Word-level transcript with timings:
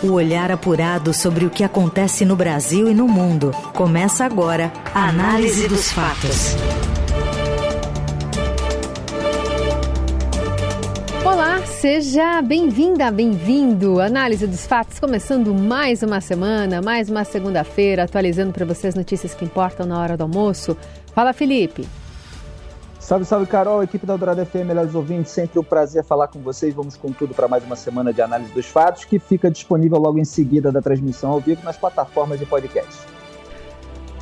O 0.00 0.12
olhar 0.12 0.52
apurado 0.52 1.12
sobre 1.12 1.44
o 1.44 1.50
que 1.50 1.64
acontece 1.64 2.24
no 2.24 2.36
Brasil 2.36 2.88
e 2.88 2.94
no 2.94 3.08
mundo. 3.08 3.50
Começa 3.74 4.24
agora 4.24 4.72
a 4.94 5.08
Análise 5.08 5.66
dos 5.66 5.90
Fatos. 5.90 6.54
Olá, 11.24 11.66
seja 11.66 12.40
bem-vinda, 12.42 13.10
bem-vindo. 13.10 14.00
Análise 14.00 14.46
dos 14.46 14.64
fatos 14.68 15.00
começando 15.00 15.52
mais 15.52 16.00
uma 16.04 16.20
semana, 16.20 16.80
mais 16.80 17.10
uma 17.10 17.24
segunda-feira, 17.24 18.04
atualizando 18.04 18.52
para 18.52 18.64
vocês 18.64 18.94
notícias 18.94 19.34
que 19.34 19.44
importam 19.44 19.84
na 19.84 19.98
hora 19.98 20.16
do 20.16 20.22
almoço. 20.22 20.76
Fala, 21.12 21.32
Felipe. 21.32 21.84
Salve, 23.08 23.24
salve, 23.24 23.46
Carol, 23.46 23.82
equipe 23.82 24.04
da 24.04 24.18
Dourada 24.18 24.44
FM, 24.44 24.66
melhores 24.66 24.94
ouvintes, 24.94 25.32
sempre 25.32 25.58
um 25.58 25.64
prazer 25.64 26.04
falar 26.04 26.28
com 26.28 26.40
vocês. 26.40 26.74
Vamos 26.74 26.94
com 26.94 27.10
tudo 27.10 27.32
para 27.32 27.48
mais 27.48 27.64
uma 27.64 27.74
semana 27.74 28.12
de 28.12 28.20
análise 28.20 28.52
dos 28.52 28.66
fatos, 28.66 29.06
que 29.06 29.18
fica 29.18 29.50
disponível 29.50 29.96
logo 29.96 30.18
em 30.18 30.26
seguida 30.26 30.70
da 30.70 30.82
transmissão 30.82 31.30
ao 31.30 31.40
vivo 31.40 31.64
nas 31.64 31.78
plataformas 31.78 32.38
de 32.38 32.44
podcast. 32.44 33.06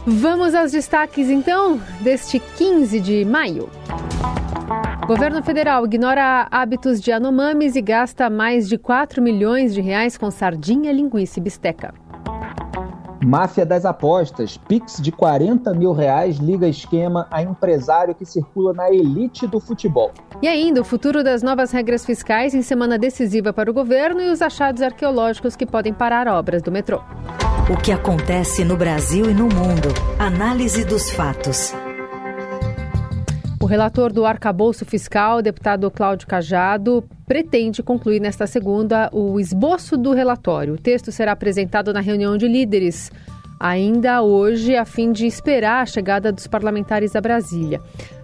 Vamos 0.07 0.55
aos 0.55 0.71
destaques, 0.71 1.29
então, 1.29 1.81
deste 2.01 2.39
15 2.39 3.01
de 3.01 3.25
maio. 3.25 3.69
Governo 5.05 5.43
federal 5.43 5.85
ignora 5.85 6.47
hábitos 6.49 7.01
de 7.01 7.11
anomames 7.11 7.75
e 7.75 7.83
gasta 7.83 8.31
mais 8.31 8.69
de 8.69 8.79
4 8.79 9.21
milhões 9.21 9.75
de 9.75 9.81
reais 9.81 10.17
com 10.17 10.31
sardinha, 10.31 10.93
linguiça 10.93 11.41
e 11.41 11.43
bisteca. 11.43 11.93
Máfia 13.27 13.67
das 13.67 13.85
apostas. 13.85 14.57
Pix 14.57 15.03
de 15.03 15.11
40 15.11 15.75
mil 15.75 15.91
reais 15.93 16.37
liga 16.37 16.69
esquema 16.69 17.27
a 17.29 17.43
empresário 17.43 18.15
que 18.15 18.25
circula 18.25 18.73
na 18.73 18.89
elite 18.89 19.49
do 19.49 19.59
futebol. 19.59 20.13
E 20.41 20.47
ainda 20.47 20.81
o 20.81 20.85
futuro 20.85 21.25
das 21.25 21.43
novas 21.43 21.73
regras 21.73 22.07
fiscais 22.07 22.55
em 22.55 22.63
semana 22.63 22.97
decisiva 22.97 23.53
para 23.53 23.69
o 23.69 23.75
governo 23.75 24.21
e 24.21 24.31
os 24.31 24.41
achados 24.41 24.81
arqueológicos 24.81 25.57
que 25.57 25.67
podem 25.67 25.93
parar 25.93 26.29
obras 26.29 26.63
do 26.63 26.71
metrô. 26.71 27.01
O 27.69 27.77
que 27.77 27.91
acontece 27.91 28.65
no 28.65 28.77
Brasil 28.77 29.29
e 29.29 29.35
no 29.35 29.49
mundo. 29.49 29.89
Análise 30.21 30.85
dos 30.85 31.11
fatos. 31.11 31.75
O 33.67 33.69
relator 33.69 34.13
do 34.13 34.25
arcabouço 34.25 34.85
fiscal, 34.85 35.43
deputado 35.43 35.91
Cláudio 35.91 36.29
Cajado, 36.29 37.03
pretende 37.27 37.83
concluir 37.83 38.21
nesta 38.21 38.47
segunda 38.47 39.11
o 39.13 39.41
esboço 39.41 39.97
do 39.97 40.13
relatório. 40.13 40.75
O 40.75 40.79
texto 40.79 41.11
será 41.11 41.33
apresentado 41.33 41.93
na 41.93 41.99
reunião 41.99 42.37
de 42.37 42.47
líderes 42.47 43.11
ainda 43.59 44.23
hoje, 44.23 44.77
a 44.77 44.85
fim 44.85 45.11
de 45.11 45.27
esperar 45.27 45.83
a 45.83 45.87
chegada 45.87 46.31
dos 46.31 46.47
parlamentares 46.47 47.17
a 47.17 47.21
Brasília. 47.21 47.81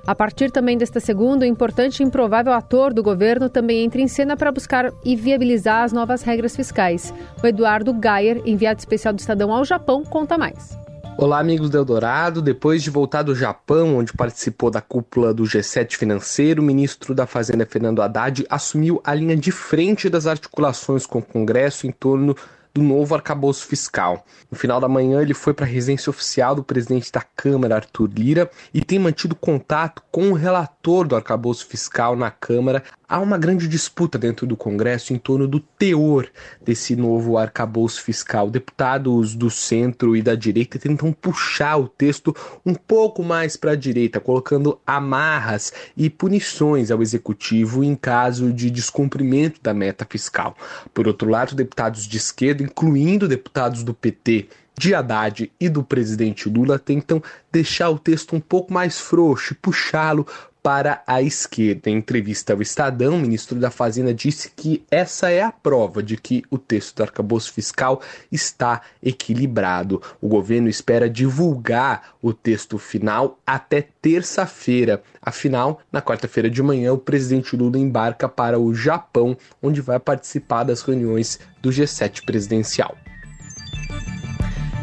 A 0.06 0.14
partir 0.14 0.48
também 0.52 0.78
desta 0.78 1.00
segunda, 1.00 1.44
o 1.44 1.48
importante 1.48 2.04
e 2.04 2.06
improvável 2.06 2.52
ator 2.52 2.94
do 2.94 3.02
governo 3.02 3.48
também 3.48 3.82
entra 3.82 4.00
em 4.00 4.06
cena 4.06 4.36
para 4.36 4.52
buscar 4.52 4.92
e 5.04 5.16
viabilizar 5.16 5.82
as 5.82 5.92
novas 5.92 6.22
regras 6.22 6.54
fiscais. 6.54 7.12
O 7.42 7.46
Eduardo 7.48 7.92
Gayer, 7.92 8.40
enviado 8.46 8.78
especial 8.78 9.12
do 9.12 9.18
Estadão 9.18 9.52
ao 9.52 9.64
Japão, 9.64 10.04
conta 10.04 10.38
mais. 10.38 10.80
Olá, 11.16 11.38
amigos 11.38 11.68
do 11.68 11.76
Eldorado. 11.76 12.40
Depois 12.40 12.82
de 12.82 12.90
voltar 12.90 13.22
do 13.22 13.34
Japão, 13.34 13.96
onde 13.96 14.12
participou 14.12 14.70
da 14.70 14.80
cúpula 14.80 15.32
do 15.32 15.44
G7 15.44 15.96
financeiro, 15.96 16.62
o 16.62 16.64
ministro 16.64 17.14
da 17.14 17.26
Fazenda, 17.26 17.66
Fernando 17.66 18.02
Haddad, 18.02 18.46
assumiu 18.48 19.00
a 19.04 19.14
linha 19.14 19.36
de 19.36 19.52
frente 19.52 20.08
das 20.08 20.26
articulações 20.26 21.06
com 21.06 21.18
o 21.18 21.22
Congresso 21.22 21.86
em 21.86 21.92
torno 21.92 22.34
do 22.74 22.82
novo 22.82 23.14
arcabouço 23.14 23.66
fiscal. 23.66 24.24
No 24.50 24.56
final 24.56 24.80
da 24.80 24.88
manhã, 24.88 25.20
ele 25.20 25.34
foi 25.34 25.52
para 25.52 25.66
a 25.66 25.68
residência 25.68 26.10
oficial 26.10 26.54
do 26.54 26.64
presidente 26.64 27.12
da 27.12 27.20
Câmara, 27.20 27.76
Arthur 27.76 28.10
Lira, 28.14 28.50
e 28.72 28.80
tem 28.80 28.98
mantido 28.98 29.34
contato 29.34 30.02
com 30.10 30.30
o 30.30 30.34
relator 30.34 31.06
do 31.06 31.14
arcabouço 31.14 31.66
fiscal 31.66 32.16
na 32.16 32.30
Câmara. 32.30 32.82
Há 33.12 33.20
uma 33.20 33.36
grande 33.36 33.68
disputa 33.68 34.16
dentro 34.16 34.46
do 34.46 34.56
Congresso 34.56 35.12
em 35.12 35.18
torno 35.18 35.46
do 35.46 35.60
teor 35.60 36.30
desse 36.64 36.96
novo 36.96 37.36
arcabouço 37.36 38.00
fiscal. 38.00 38.48
Deputados 38.50 39.34
do 39.34 39.50
centro 39.50 40.16
e 40.16 40.22
da 40.22 40.34
direita 40.34 40.78
tentam 40.78 41.12
puxar 41.12 41.76
o 41.76 41.88
texto 41.88 42.34
um 42.64 42.72
pouco 42.72 43.22
mais 43.22 43.54
para 43.54 43.72
a 43.72 43.76
direita, 43.76 44.18
colocando 44.18 44.80
amarras 44.86 45.74
e 45.94 46.08
punições 46.08 46.90
ao 46.90 47.02
executivo 47.02 47.84
em 47.84 47.94
caso 47.94 48.50
de 48.50 48.70
descumprimento 48.70 49.60
da 49.62 49.74
meta 49.74 50.06
fiscal. 50.08 50.56
Por 50.94 51.06
outro 51.06 51.28
lado, 51.28 51.54
deputados 51.54 52.06
de 52.06 52.16
esquerda 52.16 52.62
incluindo 52.62 53.28
deputados 53.28 53.82
do 53.84 53.92
PT, 53.92 54.48
de 54.78 54.94
Haddad 54.94 55.52
e 55.60 55.68
do 55.68 55.84
presidente 55.84 56.48
Lula, 56.48 56.78
tentam 56.78 57.22
deixar 57.52 57.90
o 57.90 57.98
texto 57.98 58.34
um 58.34 58.40
pouco 58.40 58.72
mais 58.72 58.98
frouxo 58.98 59.52
e 59.52 59.56
puxá-lo 59.56 60.26
para 60.62 61.02
a 61.06 61.20
esquerda. 61.20 61.90
Em 61.90 61.96
entrevista 61.96 62.52
ao 62.52 62.62
Estadão, 62.62 63.16
o 63.16 63.18
ministro 63.18 63.58
da 63.58 63.70
Fazenda 63.70 64.14
disse 64.14 64.50
que 64.54 64.84
essa 64.90 65.28
é 65.30 65.42
a 65.42 65.50
prova 65.50 66.02
de 66.02 66.16
que 66.16 66.44
o 66.50 66.56
texto 66.56 66.96
do 66.96 67.02
arcabouço 67.02 67.52
fiscal 67.52 68.00
está 68.30 68.82
equilibrado. 69.02 70.00
O 70.20 70.28
governo 70.28 70.68
espera 70.68 71.10
divulgar 71.10 72.14
o 72.22 72.32
texto 72.32 72.78
final 72.78 73.38
até 73.46 73.88
terça-feira. 74.00 75.02
Afinal, 75.20 75.80
na 75.90 76.00
quarta-feira 76.00 76.48
de 76.48 76.62
manhã, 76.62 76.92
o 76.92 76.98
presidente 76.98 77.56
Lula 77.56 77.78
embarca 77.78 78.28
para 78.28 78.58
o 78.58 78.72
Japão, 78.72 79.36
onde 79.60 79.80
vai 79.80 79.98
participar 79.98 80.64
das 80.64 80.82
reuniões 80.82 81.40
do 81.60 81.70
G7 81.70 82.24
presidencial. 82.24 82.96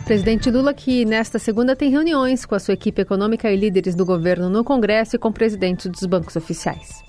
Presidente 0.09 0.49
Lula, 0.49 0.73
que 0.73 1.05
nesta 1.05 1.37
segunda 1.37 1.75
tem 1.75 1.91
reuniões 1.91 2.43
com 2.43 2.55
a 2.55 2.59
sua 2.59 2.73
equipe 2.73 2.99
econômica 2.99 3.47
e 3.51 3.55
líderes 3.55 3.93
do 3.93 4.03
governo 4.03 4.49
no 4.49 4.63
Congresso 4.63 5.15
e 5.15 5.19
com 5.19 5.31
presidentes 5.31 5.85
dos 5.85 6.03
bancos 6.03 6.35
oficiais. 6.35 7.03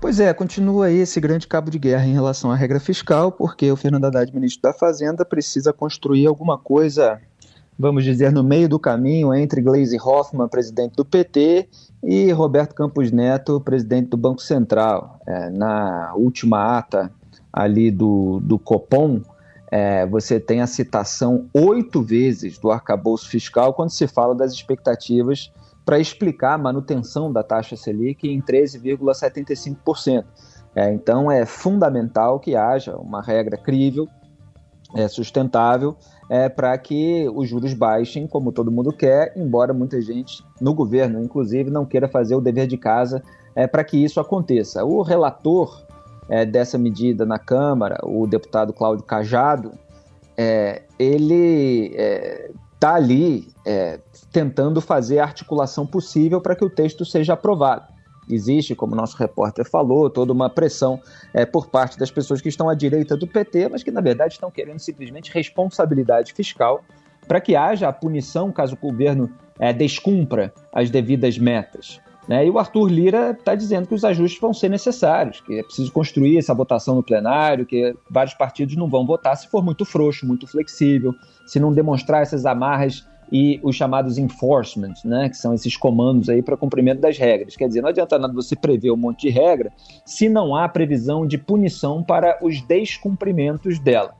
Pois 0.00 0.20
é, 0.20 0.32
continua 0.32 0.86
aí 0.86 0.98
esse 0.98 1.20
grande 1.20 1.48
cabo 1.48 1.68
de 1.68 1.80
guerra 1.80 2.06
em 2.06 2.12
relação 2.12 2.52
à 2.52 2.54
regra 2.54 2.78
fiscal, 2.78 3.32
porque 3.32 3.72
o 3.72 3.76
Fernando 3.76 4.04
Haddad, 4.04 4.32
ministro 4.32 4.62
da 4.62 4.72
Fazenda, 4.72 5.24
precisa 5.24 5.72
construir 5.72 6.28
alguma 6.28 6.56
coisa, 6.56 7.20
vamos 7.76 8.04
dizer, 8.04 8.30
no 8.30 8.44
meio 8.44 8.68
do 8.68 8.78
caminho 8.78 9.34
entre 9.34 9.60
Gleisi 9.60 9.98
Hoffmann, 10.00 10.46
presidente 10.46 10.94
do 10.94 11.04
PT, 11.04 11.68
e 12.04 12.30
Roberto 12.30 12.72
Campos 12.72 13.10
Neto, 13.10 13.60
presidente 13.60 14.10
do 14.10 14.16
Banco 14.16 14.40
Central. 14.40 15.18
É, 15.26 15.50
na 15.50 16.14
última 16.14 16.78
ata 16.78 17.10
ali 17.52 17.90
do, 17.90 18.38
do 18.44 18.60
Copom, 18.60 19.22
é, 19.76 20.06
você 20.06 20.38
tem 20.38 20.60
a 20.60 20.68
citação 20.68 21.48
oito 21.52 22.00
vezes 22.00 22.58
do 22.58 22.70
arcabouço 22.70 23.28
fiscal 23.28 23.74
quando 23.74 23.90
se 23.90 24.06
fala 24.06 24.32
das 24.32 24.52
expectativas 24.52 25.50
para 25.84 25.98
explicar 25.98 26.54
a 26.54 26.58
manutenção 26.58 27.32
da 27.32 27.42
taxa 27.42 27.74
Selic 27.74 28.28
em 28.28 28.40
13,75%. 28.40 30.24
É, 30.76 30.92
então 30.92 31.28
é 31.28 31.44
fundamental 31.44 32.38
que 32.38 32.54
haja 32.54 32.96
uma 32.96 33.20
regra 33.20 33.56
crível, 33.56 34.06
é, 34.94 35.08
sustentável, 35.08 35.96
é, 36.30 36.48
para 36.48 36.78
que 36.78 37.28
os 37.34 37.48
juros 37.48 37.74
baixem, 37.74 38.28
como 38.28 38.52
todo 38.52 38.70
mundo 38.70 38.92
quer, 38.92 39.32
embora 39.34 39.74
muita 39.74 40.00
gente 40.00 40.40
no 40.60 40.72
governo, 40.72 41.20
inclusive, 41.20 41.68
não 41.68 41.84
queira 41.84 42.06
fazer 42.06 42.36
o 42.36 42.40
dever 42.40 42.68
de 42.68 42.78
casa 42.78 43.20
é, 43.56 43.66
para 43.66 43.82
que 43.82 43.96
isso 43.96 44.20
aconteça. 44.20 44.84
O 44.84 45.02
relator 45.02 45.83
é, 46.28 46.44
dessa 46.44 46.78
medida 46.78 47.24
na 47.24 47.38
Câmara, 47.38 47.98
o 48.02 48.26
deputado 48.26 48.72
Cláudio 48.72 49.04
Cajado, 49.04 49.72
é, 50.36 50.82
ele 50.98 51.94
está 52.74 52.92
é, 52.92 52.94
ali 52.94 53.48
é, 53.66 54.00
tentando 54.32 54.80
fazer 54.80 55.18
a 55.18 55.24
articulação 55.24 55.86
possível 55.86 56.40
para 56.40 56.56
que 56.56 56.64
o 56.64 56.70
texto 56.70 57.04
seja 57.04 57.34
aprovado. 57.34 57.92
Existe, 58.28 58.74
como 58.74 58.94
nosso 58.94 59.16
repórter 59.16 59.68
falou, 59.68 60.08
toda 60.08 60.32
uma 60.32 60.48
pressão 60.48 61.00
é, 61.32 61.44
por 61.44 61.68
parte 61.68 61.98
das 61.98 62.10
pessoas 62.10 62.40
que 62.40 62.48
estão 62.48 62.68
à 62.68 62.74
direita 62.74 63.16
do 63.16 63.26
PT, 63.26 63.68
mas 63.68 63.82
que 63.82 63.90
na 63.90 64.00
verdade 64.00 64.34
estão 64.34 64.50
querendo 64.50 64.78
simplesmente 64.78 65.30
responsabilidade 65.30 66.32
fiscal 66.32 66.82
para 67.28 67.40
que 67.40 67.54
haja 67.54 67.88
a 67.88 67.92
punição 67.92 68.50
caso 68.50 68.74
o 68.74 68.78
governo 68.78 69.30
é, 69.58 69.72
descumpra 69.72 70.52
as 70.72 70.90
devidas 70.90 71.38
metas. 71.38 72.00
Né? 72.26 72.46
E 72.46 72.50
o 72.50 72.58
Arthur 72.58 72.88
Lira 72.88 73.30
está 73.32 73.54
dizendo 73.54 73.86
que 73.86 73.94
os 73.94 74.04
ajustes 74.04 74.40
vão 74.40 74.54
ser 74.54 74.70
necessários, 74.70 75.40
que 75.40 75.58
é 75.58 75.62
preciso 75.62 75.92
construir 75.92 76.38
essa 76.38 76.54
votação 76.54 76.94
no 76.94 77.02
plenário, 77.02 77.66
que 77.66 77.94
vários 78.10 78.34
partidos 78.34 78.76
não 78.76 78.88
vão 78.88 79.06
votar 79.06 79.36
se 79.36 79.48
for 79.48 79.62
muito 79.62 79.84
frouxo, 79.84 80.26
muito 80.26 80.46
flexível, 80.46 81.14
se 81.46 81.60
não 81.60 81.72
demonstrar 81.72 82.22
essas 82.22 82.46
amarras 82.46 83.06
e 83.30 83.58
os 83.62 83.74
chamados 83.74 84.18
enforcement, 84.18 84.94
né, 85.04 85.28
que 85.28 85.36
são 85.36 85.54
esses 85.54 85.76
comandos 85.76 86.28
aí 86.28 86.42
para 86.42 86.56
cumprimento 86.56 87.00
das 87.00 87.18
regras. 87.18 87.56
Quer 87.56 87.68
dizer, 87.68 87.82
não 87.82 87.88
adianta 87.88 88.18
nada 88.18 88.32
você 88.32 88.54
prever 88.54 88.90
um 88.90 88.96
monte 88.96 89.22
de 89.22 89.30
regra 89.30 89.72
se 90.04 90.28
não 90.28 90.54
há 90.54 90.68
previsão 90.68 91.26
de 91.26 91.36
punição 91.36 92.02
para 92.02 92.38
os 92.42 92.60
descumprimentos 92.62 93.78
dela. 93.78 94.14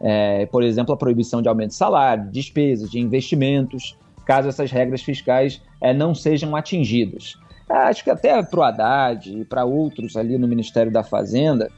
É, 0.00 0.46
por 0.46 0.62
exemplo, 0.62 0.92
a 0.92 0.96
proibição 0.96 1.40
de 1.40 1.48
aumento 1.48 1.70
de 1.70 1.76
salário, 1.76 2.24
de 2.24 2.30
despesas, 2.32 2.90
de 2.90 2.98
investimentos, 2.98 3.96
caso 4.24 4.48
essas 4.48 4.70
regras 4.70 5.02
fiscais 5.02 5.62
é, 5.80 5.92
não 5.92 6.14
sejam 6.14 6.54
atingidas. 6.56 7.36
Acho 7.72 8.04
que 8.04 8.10
até 8.10 8.42
para 8.42 8.60
o 8.60 8.62
Haddad 8.62 9.40
e 9.40 9.44
para 9.44 9.64
outros 9.64 10.16
ali 10.16 10.36
no 10.36 10.46
Ministério 10.46 10.92
da 10.92 11.02
Fazenda, 11.02 11.70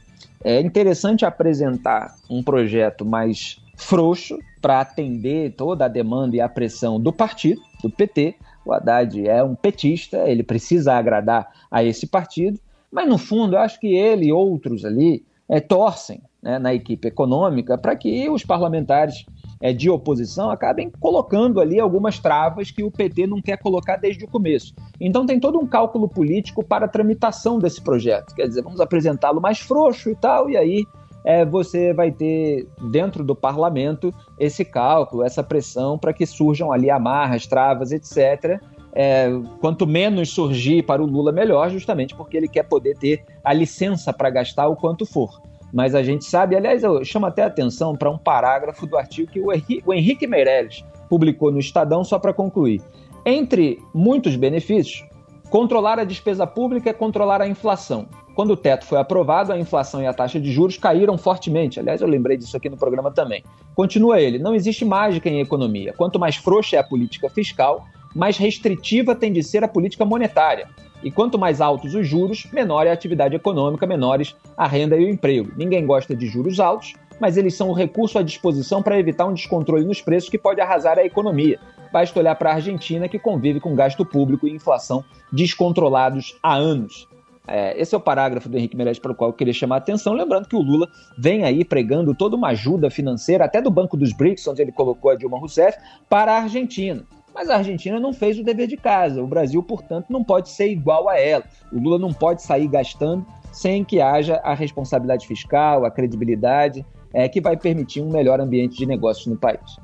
é 0.43 0.59
interessante 0.59 1.25
apresentar 1.25 2.15
um 2.29 2.43
projeto 2.43 3.05
mais 3.05 3.61
frouxo 3.77 4.37
para 4.61 4.81
atender 4.81 5.53
toda 5.55 5.85
a 5.85 5.89
demanda 5.89 6.35
e 6.35 6.41
a 6.41 6.49
pressão 6.49 6.99
do 6.99 7.13
partido, 7.13 7.61
do 7.81 7.89
PT. 7.89 8.35
O 8.65 8.73
Haddad 8.73 9.27
é 9.27 9.41
um 9.43 9.55
petista, 9.55 10.17
ele 10.27 10.43
precisa 10.43 10.93
agradar 10.93 11.47
a 11.71 11.83
esse 11.83 12.07
partido, 12.07 12.59
mas 12.91 13.07
no 13.07 13.17
fundo 13.17 13.55
eu 13.55 13.59
acho 13.59 13.79
que 13.79 13.95
ele 13.95 14.27
e 14.27 14.33
outros 14.33 14.83
ali 14.83 15.25
é, 15.47 15.59
torcem 15.59 16.21
né, 16.41 16.59
na 16.59 16.73
equipe 16.73 17.07
econômica 17.07 17.77
para 17.77 17.95
que 17.95 18.29
os 18.29 18.43
parlamentares 18.43 19.25
é, 19.61 19.73
de 19.73 19.89
oposição 19.89 20.49
acabem 20.49 20.91
colocando 20.99 21.59
ali 21.59 21.79
algumas 21.79 22.19
travas 22.19 22.71
que 22.71 22.83
o 22.83 22.91
PT 22.91 23.27
não 23.27 23.41
quer 23.41 23.57
colocar 23.57 23.97
desde 23.97 24.25
o 24.25 24.27
começo. 24.27 24.73
Então 24.99 25.25
tem 25.25 25.39
todo 25.39 25.59
um 25.59 25.67
cálculo 25.67 26.07
político 26.07 26.63
para 26.63 26.85
a 26.85 26.89
tramitação 26.89 27.59
desse 27.59 27.81
projeto. 27.81 28.35
Quer 28.35 28.47
dizer, 28.47 28.61
vamos 28.61 28.79
apresentá-lo 28.79 29.41
mais 29.41 29.59
frouxo 29.59 30.09
e 30.09 30.15
tal, 30.15 30.49
e 30.49 30.57
aí 30.57 30.85
é, 31.25 31.43
você 31.43 31.91
vai 31.91 32.11
ter 32.11 32.67
dentro 32.91 33.23
do 33.23 33.35
parlamento 33.35 34.13
esse 34.39 34.63
cálculo, 34.63 35.23
essa 35.23 35.43
pressão 35.43 35.97
para 35.97 36.13
que 36.13 36.25
surjam 36.25 36.71
ali 36.71 36.89
amarras, 36.89 37.47
travas, 37.47 37.91
etc. 37.91 38.61
É, 38.93 39.27
quanto 39.59 39.87
menos 39.87 40.29
surgir 40.29 40.83
para 40.83 41.03
o 41.03 41.05
Lula, 41.05 41.31
melhor, 41.31 41.69
justamente 41.69 42.15
porque 42.15 42.37
ele 42.37 42.47
quer 42.47 42.63
poder 42.63 42.95
ter 42.97 43.25
a 43.43 43.51
licença 43.51 44.13
para 44.13 44.29
gastar 44.29 44.67
o 44.67 44.75
quanto 44.75 45.05
for. 45.05 45.41
Mas 45.75 45.93
a 45.93 46.01
gente 46.01 46.23
sabe, 46.23 46.55
aliás, 46.55 46.83
eu 46.83 47.03
chamo 47.03 47.25
até 47.25 47.43
atenção 47.43 47.97
para 47.97 48.09
um 48.09 48.17
parágrafo 48.17 48.87
do 48.87 48.97
artigo 48.97 49.29
que 49.29 49.41
o 49.41 49.51
Henrique, 49.51 49.83
o 49.85 49.93
Henrique 49.93 50.25
Meirelles 50.25 50.85
publicou 51.09 51.51
no 51.51 51.59
Estadão, 51.59 52.01
só 52.01 52.17
para 52.17 52.33
concluir. 52.33 52.81
Entre 53.25 53.77
muitos 53.93 54.37
benefícios, 54.37 55.03
controlar 55.49 55.99
a 55.99 56.05
despesa 56.05 56.47
pública 56.47 56.91
é 56.91 56.93
controlar 56.93 57.41
a 57.41 57.47
inflação. 57.47 58.07
Quando 58.33 58.51
o 58.51 58.57
teto 58.57 58.85
foi 58.85 58.97
aprovado, 58.97 59.51
a 59.51 59.59
inflação 59.59 60.01
e 60.01 60.07
a 60.07 60.13
taxa 60.13 60.39
de 60.39 60.49
juros 60.49 60.77
caíram 60.77 61.17
fortemente. 61.17 61.77
Aliás, 61.77 61.99
eu 61.99 62.07
lembrei 62.07 62.37
disso 62.37 62.55
aqui 62.55 62.69
no 62.69 62.77
programa 62.77 63.11
também. 63.11 63.43
Continua 63.75 64.21
ele: 64.21 64.39
não 64.39 64.55
existe 64.55 64.85
mágica 64.85 65.27
em 65.27 65.41
economia. 65.41 65.93
Quanto 65.97 66.17
mais 66.17 66.37
frouxa 66.37 66.77
é 66.77 66.79
a 66.79 66.83
política 66.83 67.29
fiscal, 67.29 67.85
mais 68.15 68.37
restritiva 68.37 69.13
tem 69.13 69.33
de 69.33 69.43
ser 69.43 69.61
a 69.61 69.67
política 69.67 70.05
monetária. 70.05 70.69
E 71.05 71.11
quanto 71.11 71.37
mais 71.37 71.61
altos 71.61 71.93
os 71.93 72.07
juros, 72.07 72.47
menor 72.51 72.87
é 72.87 72.89
a 72.89 72.93
atividade 72.93 73.35
econômica, 73.35 73.85
menores 73.85 74.35
a 74.57 74.67
renda 74.67 74.97
e 74.97 75.05
o 75.05 75.09
emprego. 75.09 75.51
Ninguém 75.55 75.85
gosta 75.85 76.15
de 76.15 76.25
juros 76.25 76.59
altos, 76.59 76.95
mas 77.19 77.37
eles 77.37 77.53
são 77.53 77.69
o 77.69 77.73
recurso 77.73 78.17
à 78.17 78.23
disposição 78.23 78.81
para 78.81 78.97
evitar 78.97 79.27
um 79.27 79.33
descontrole 79.35 79.85
nos 79.85 80.01
preços 80.01 80.31
que 80.31 80.37
pode 80.39 80.59
arrasar 80.59 80.97
a 80.97 81.05
economia. 81.05 81.59
Basta 81.93 82.19
olhar 82.19 82.33
para 82.33 82.49
a 82.49 82.55
Argentina, 82.55 83.07
que 83.07 83.19
convive 83.19 83.59
com 83.59 83.75
gasto 83.75 84.03
público 84.03 84.47
e 84.47 84.51
inflação 84.51 85.05
descontrolados 85.31 86.35
há 86.41 86.55
anos. 86.55 87.07
É, 87.47 87.79
esse 87.79 87.93
é 87.93 87.97
o 87.99 88.01
parágrafo 88.01 88.49
do 88.49 88.57
Henrique 88.57 88.75
Meirelles 88.75 88.97
para 88.97 89.11
o 89.11 89.15
qual 89.15 89.29
eu 89.29 89.33
queria 89.35 89.53
chamar 89.53 89.75
a 89.75 89.77
atenção, 89.77 90.13
lembrando 90.13 90.47
que 90.47 90.55
o 90.55 90.61
Lula 90.61 90.89
vem 91.15 91.43
aí 91.43 91.63
pregando 91.63 92.15
toda 92.15 92.35
uma 92.35 92.47
ajuda 92.47 92.89
financeira, 92.89 93.45
até 93.45 93.61
do 93.61 93.69
Banco 93.69 93.95
dos 93.95 94.11
BRICS, 94.11 94.47
onde 94.47 94.63
ele 94.63 94.71
colocou 94.71 95.11
a 95.11 95.15
Dilma 95.15 95.37
Rousseff, 95.37 95.77
para 96.09 96.33
a 96.33 96.41
Argentina. 96.41 97.03
Mas 97.35 97.49
a 97.49 97.57
Argentina 97.57 97.99
não 97.99 98.13
fez 98.13 98.39
o 98.39 98.43
dever 98.43 98.65
de 98.65 98.77
casa. 98.77 99.21
O 99.21 99.27
Brasil, 99.27 99.61
portanto, 99.61 100.05
não 100.09 100.23
pode 100.23 100.47
ser 100.49 100.69
igual 100.69 101.09
a 101.09 101.19
ela. 101.19 101.43
O 101.71 101.77
Lula 101.77 101.99
não 101.99 102.13
pode 102.13 102.41
sair 102.41 102.67
gastando 102.67 103.25
sem 103.51 103.83
que 103.83 104.01
haja 104.01 104.35
a 104.43 104.53
responsabilidade 104.53 105.27
fiscal, 105.27 105.85
a 105.85 105.91
credibilidade, 105.91 106.85
é, 107.13 107.27
que 107.27 107.41
vai 107.41 107.57
permitir 107.57 108.01
um 108.01 108.09
melhor 108.09 108.39
ambiente 108.39 108.77
de 108.77 108.85
negócios 108.85 109.27
no 109.27 109.37
país. 109.37 109.77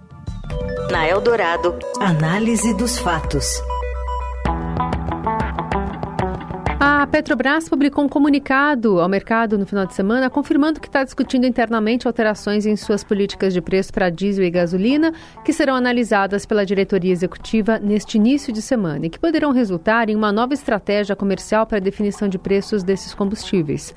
Na 0.90 1.08
Eldorado, 1.08 1.78
análise 2.00 2.74
dos 2.74 2.98
fatos. 2.98 3.62
A 7.02 7.08
Petrobras 7.08 7.68
publicou 7.68 8.06
um 8.06 8.08
comunicado 8.08 9.02
ao 9.02 9.10
mercado 9.10 9.58
no 9.58 9.66
final 9.66 9.88
de 9.88 9.96
semana 9.96 10.30
confirmando 10.30 10.80
que 10.80 10.88
está 10.88 11.04
discutindo 11.04 11.48
internamente 11.48 12.06
alterações 12.06 12.68
em 12.68 12.76
suas 12.76 13.04
políticas 13.04 13.56
de 13.56 13.60
preço 13.60 13.92
para 13.92 14.12
diesel 14.12 14.46
e 14.46 14.52
gasolina, 14.52 15.12
que 15.44 15.52
serão 15.52 15.74
analisadas 15.74 16.46
pela 16.46 16.64
diretoria 16.64 17.12
executiva 17.12 17.80
neste 17.80 18.20
início 18.20 18.54
de 18.54 18.62
semana 18.62 19.08
e 19.08 19.10
que 19.10 19.20
poderão 19.20 19.52
resultar 19.52 20.10
em 20.10 20.16
uma 20.16 20.32
nova 20.32 20.54
estratégia 20.54 21.16
comercial 21.16 21.66
para 21.66 21.78
a 21.78 21.82
definição 21.82 22.28
de 22.28 22.38
preços 22.38 22.84
desses 22.84 23.16
combustíveis. 23.16 23.96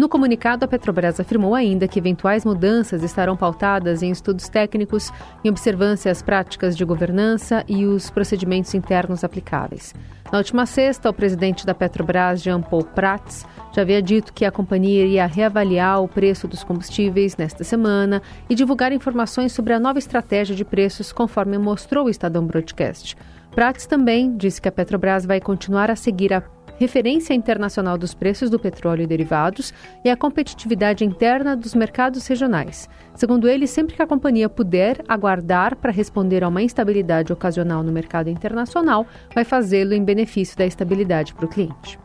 No 0.00 0.08
comunicado, 0.08 0.64
a 0.64 0.68
Petrobras 0.68 1.20
afirmou 1.20 1.54
ainda 1.54 1.86
que 1.86 1.98
eventuais 1.98 2.42
mudanças 2.42 3.02
estarão 3.02 3.36
pautadas 3.36 4.02
em 4.02 4.10
estudos 4.10 4.48
técnicos, 4.48 5.12
em 5.44 5.50
observância 5.50 6.10
às 6.10 6.22
práticas 6.22 6.74
de 6.74 6.86
governança 6.86 7.62
e 7.68 7.84
os 7.84 8.08
procedimentos 8.08 8.72
internos 8.72 9.24
aplicáveis. 9.24 9.94
Na 10.32 10.38
última 10.38 10.64
sexta, 10.64 11.10
o 11.10 11.12
presidente 11.12 11.66
da 11.66 11.74
Petrobras, 11.74 12.40
Jean 12.40 12.62
Paul 12.62 12.82
Prats, 12.82 13.44
já 13.74 13.82
havia 13.82 14.00
dito 14.00 14.32
que 14.32 14.46
a 14.46 14.50
companhia 14.50 15.04
iria 15.04 15.26
reavaliar 15.26 16.02
o 16.02 16.08
preço 16.08 16.48
dos 16.48 16.64
combustíveis 16.64 17.36
nesta 17.36 17.62
semana 17.62 18.22
e 18.48 18.54
divulgar 18.54 18.92
informações 18.92 19.52
sobre 19.52 19.74
a 19.74 19.78
nova 19.78 19.98
estratégia 19.98 20.56
de 20.56 20.64
preços, 20.64 21.12
conforme 21.12 21.58
mostrou 21.58 22.06
o 22.06 22.10
Estadão 22.10 22.46
Broadcast. 22.46 23.18
Prats 23.50 23.84
também 23.84 24.34
disse 24.36 24.62
que 24.62 24.68
a 24.68 24.72
Petrobras 24.72 25.26
vai 25.26 25.40
continuar 25.40 25.90
a 25.90 25.96
seguir 25.96 26.32
a 26.32 26.40
referência 26.80 27.34
internacional 27.34 27.98
dos 27.98 28.14
preços 28.14 28.48
do 28.48 28.58
petróleo 28.58 29.02
e 29.02 29.06
derivados 29.06 29.74
e 30.02 30.08
a 30.08 30.16
competitividade 30.16 31.04
interna 31.04 31.54
dos 31.54 31.74
mercados 31.74 32.26
regionais. 32.26 32.88
Segundo 33.14 33.46
ele, 33.46 33.66
sempre 33.66 33.94
que 33.94 34.02
a 34.02 34.06
companhia 34.06 34.48
puder 34.48 35.04
aguardar 35.06 35.76
para 35.76 35.92
responder 35.92 36.42
a 36.42 36.48
uma 36.48 36.62
instabilidade 36.62 37.34
ocasional 37.34 37.82
no 37.82 37.92
mercado 37.92 38.30
internacional, 38.30 39.06
vai 39.34 39.44
fazê-lo 39.44 39.92
em 39.92 40.02
benefício 40.02 40.56
da 40.56 40.64
estabilidade 40.64 41.34
para 41.34 41.44
o 41.44 41.48
cliente. 41.48 41.98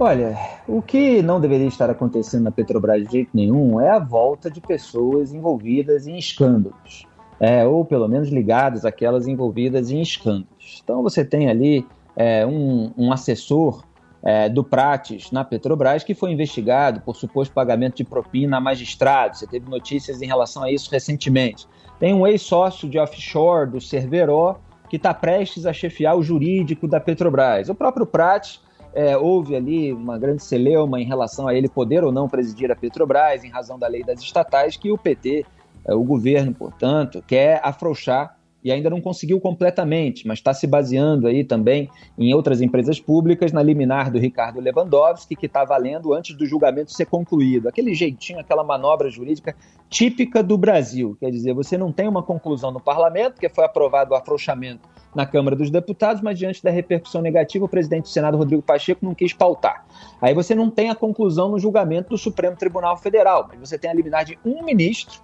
Olha, 0.00 0.36
o 0.66 0.82
que 0.82 1.22
não 1.22 1.40
deveria 1.40 1.68
estar 1.68 1.88
acontecendo 1.88 2.44
na 2.44 2.50
Petrobras 2.50 3.04
de 3.04 3.12
jeito 3.12 3.30
nenhum 3.32 3.80
é 3.80 3.90
a 3.90 4.00
volta 4.00 4.50
de 4.50 4.60
pessoas 4.60 5.32
envolvidas 5.32 6.08
em 6.08 6.18
escândalos, 6.18 7.06
é, 7.38 7.64
ou 7.64 7.84
pelo 7.84 8.08
menos 8.08 8.28
ligadas 8.28 8.84
àquelas 8.84 9.28
envolvidas 9.28 9.92
em 9.92 10.00
escândalos. 10.00 10.80
Então 10.82 11.00
você 11.00 11.24
tem 11.24 11.48
ali 11.48 11.86
é, 12.16 12.46
um, 12.46 12.92
um, 12.96 13.12
assessor 13.12 13.84
é, 14.22 14.48
do 14.48 14.62
Prates 14.62 15.30
na 15.30 15.44
Petrobras 15.44 16.04
que 16.04 16.14
foi 16.14 16.32
investigado 16.32 17.00
por 17.00 17.16
suposto 17.16 17.54
pagamento 17.54 17.96
de 17.96 18.04
propina 18.04 18.58
a 18.58 18.60
magistrado. 18.60 19.36
Você 19.36 19.46
teve 19.46 19.68
notícias 19.70 20.20
em 20.20 20.26
relação 20.26 20.62
a 20.62 20.70
isso 20.70 20.90
recentemente. 20.90 21.66
Tem 21.98 22.14
um 22.14 22.26
ex-sócio 22.26 22.88
de 22.88 22.98
offshore 22.98 23.70
do 23.70 23.80
Cerveró 23.80 24.58
que 24.88 24.96
está 24.96 25.14
prestes 25.14 25.66
a 25.66 25.72
chefiar 25.72 26.16
o 26.16 26.22
jurídico 26.22 26.88
da 26.88 26.98
Petrobras. 26.98 27.68
O 27.68 27.74
próprio 27.74 28.04
Prates 28.04 28.60
é, 28.92 29.16
houve 29.16 29.54
ali 29.54 29.92
uma 29.92 30.18
grande 30.18 30.42
celeuma 30.42 31.00
em 31.00 31.04
relação 31.04 31.46
a 31.46 31.54
ele 31.54 31.68
poder 31.68 32.02
ou 32.02 32.10
não 32.10 32.28
presidir 32.28 32.70
a 32.72 32.76
Petrobras, 32.76 33.44
em 33.44 33.48
razão 33.48 33.78
da 33.78 33.86
lei 33.86 34.02
das 34.02 34.20
estatais, 34.20 34.76
que 34.76 34.90
o 34.90 34.98
PT, 34.98 35.46
é, 35.84 35.94
o 35.94 36.02
governo, 36.02 36.52
portanto, 36.52 37.22
quer 37.26 37.60
afrouxar 37.62 38.36
e 38.62 38.70
ainda 38.70 38.90
não 38.90 39.00
conseguiu 39.00 39.40
completamente, 39.40 40.26
mas 40.26 40.38
está 40.38 40.52
se 40.52 40.66
baseando 40.66 41.26
aí 41.26 41.44
também 41.44 41.88
em 42.18 42.34
outras 42.34 42.60
empresas 42.60 43.00
públicas, 43.00 43.52
na 43.52 43.62
liminar 43.62 44.10
do 44.10 44.18
Ricardo 44.18 44.60
Lewandowski, 44.60 45.34
que 45.34 45.46
está 45.46 45.64
valendo 45.64 46.12
antes 46.12 46.36
do 46.36 46.46
julgamento 46.46 46.92
ser 46.92 47.06
concluído. 47.06 47.68
Aquele 47.68 47.94
jeitinho, 47.94 48.38
aquela 48.38 48.62
manobra 48.62 49.10
jurídica 49.10 49.56
típica 49.88 50.42
do 50.42 50.58
Brasil. 50.58 51.16
Quer 51.18 51.30
dizer, 51.30 51.54
você 51.54 51.78
não 51.78 51.90
tem 51.90 52.06
uma 52.06 52.22
conclusão 52.22 52.70
no 52.70 52.80
parlamento, 52.80 53.34
porque 53.34 53.48
foi 53.48 53.64
aprovado 53.64 54.12
o 54.12 54.16
afrouxamento 54.16 54.88
na 55.14 55.26
Câmara 55.26 55.56
dos 55.56 55.70
Deputados, 55.70 56.22
mas 56.22 56.38
diante 56.38 56.62
da 56.62 56.70
repercussão 56.70 57.20
negativa, 57.20 57.64
o 57.64 57.68
presidente 57.68 58.04
do 58.04 58.08
Senado, 58.08 58.36
Rodrigo 58.36 58.62
Pacheco, 58.62 59.04
não 59.04 59.14
quis 59.14 59.32
pautar. 59.32 59.84
Aí 60.20 60.34
você 60.34 60.54
não 60.54 60.70
tem 60.70 60.90
a 60.90 60.94
conclusão 60.94 61.48
no 61.50 61.58
julgamento 61.58 62.10
do 62.10 62.18
Supremo 62.18 62.56
Tribunal 62.56 62.96
Federal, 62.96 63.48
mas 63.48 63.58
você 63.58 63.78
tem 63.78 63.90
a 63.90 63.94
liminar 63.94 64.24
de 64.24 64.38
um 64.44 64.62
ministro 64.62 65.20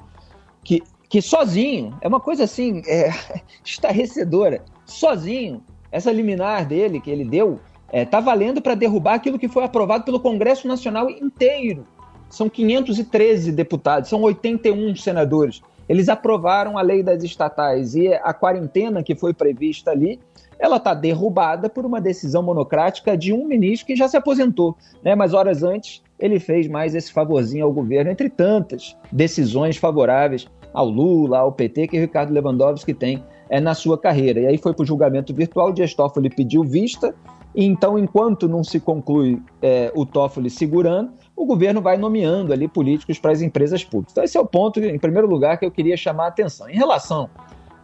que 0.64 0.82
que 1.16 1.22
sozinho, 1.22 1.96
é 2.02 2.08
uma 2.08 2.20
coisa 2.20 2.44
assim, 2.44 2.82
é, 2.86 3.08
estarrecedora, 3.64 4.62
sozinho, 4.84 5.62
essa 5.90 6.12
liminar 6.12 6.66
dele 6.66 7.00
que 7.00 7.10
ele 7.10 7.24
deu, 7.24 7.58
está 7.90 8.18
é, 8.18 8.20
valendo 8.20 8.60
para 8.60 8.74
derrubar 8.74 9.14
aquilo 9.14 9.38
que 9.38 9.48
foi 9.48 9.64
aprovado 9.64 10.04
pelo 10.04 10.20
Congresso 10.20 10.68
Nacional 10.68 11.08
inteiro. 11.08 11.86
São 12.28 12.50
513 12.50 13.50
deputados, 13.50 14.10
são 14.10 14.20
81 14.20 14.94
senadores. 14.96 15.62
Eles 15.88 16.10
aprovaram 16.10 16.76
a 16.76 16.82
lei 16.82 17.02
das 17.02 17.24
estatais 17.24 17.94
e 17.94 18.12
a 18.12 18.34
quarentena 18.34 19.02
que 19.02 19.14
foi 19.14 19.32
prevista 19.32 19.92
ali, 19.92 20.20
ela 20.58 20.76
está 20.76 20.92
derrubada 20.92 21.70
por 21.70 21.86
uma 21.86 21.98
decisão 21.98 22.42
monocrática 22.42 23.16
de 23.16 23.32
um 23.32 23.46
ministro 23.46 23.86
que 23.86 23.96
já 23.96 24.06
se 24.06 24.18
aposentou, 24.18 24.76
né? 25.02 25.14
Mas 25.14 25.32
horas 25.32 25.62
antes 25.62 26.02
ele 26.18 26.38
fez 26.38 26.68
mais 26.68 26.94
esse 26.94 27.10
favorzinho 27.10 27.64
ao 27.64 27.72
governo, 27.72 28.10
entre 28.10 28.28
tantas 28.28 28.94
decisões 29.10 29.78
favoráveis 29.78 30.46
ao 30.76 30.90
Lula, 30.90 31.38
ao 31.38 31.50
PT, 31.50 31.88
que 31.88 31.98
Ricardo 31.98 32.34
Lewandowski 32.34 32.92
tem 32.92 33.24
é, 33.48 33.58
na 33.58 33.72
sua 33.72 33.96
carreira. 33.96 34.40
E 34.40 34.46
aí 34.46 34.58
foi 34.58 34.74
para 34.74 34.82
o 34.82 34.86
julgamento 34.86 35.32
virtual, 35.32 35.70
o 35.70 35.72
Dias 35.72 35.94
Toffoli 35.94 36.28
pediu 36.28 36.62
vista, 36.62 37.14
e 37.54 37.64
então, 37.64 37.98
enquanto 37.98 38.46
não 38.46 38.62
se 38.62 38.78
conclui 38.78 39.40
é, 39.62 39.90
o 39.94 40.04
Toffoli 40.04 40.50
segurando, 40.50 41.12
o 41.34 41.46
governo 41.46 41.80
vai 41.80 41.96
nomeando 41.96 42.52
ali 42.52 42.68
políticos 42.68 43.18
para 43.18 43.32
as 43.32 43.40
empresas 43.40 43.82
públicas. 43.82 44.12
Então, 44.12 44.22
esse 44.22 44.36
é 44.36 44.40
o 44.40 44.44
ponto, 44.44 44.78
em 44.78 44.98
primeiro 44.98 45.26
lugar, 45.26 45.58
que 45.58 45.64
eu 45.64 45.70
queria 45.70 45.96
chamar 45.96 46.24
a 46.24 46.28
atenção. 46.28 46.68
Em 46.68 46.76
relação 46.76 47.30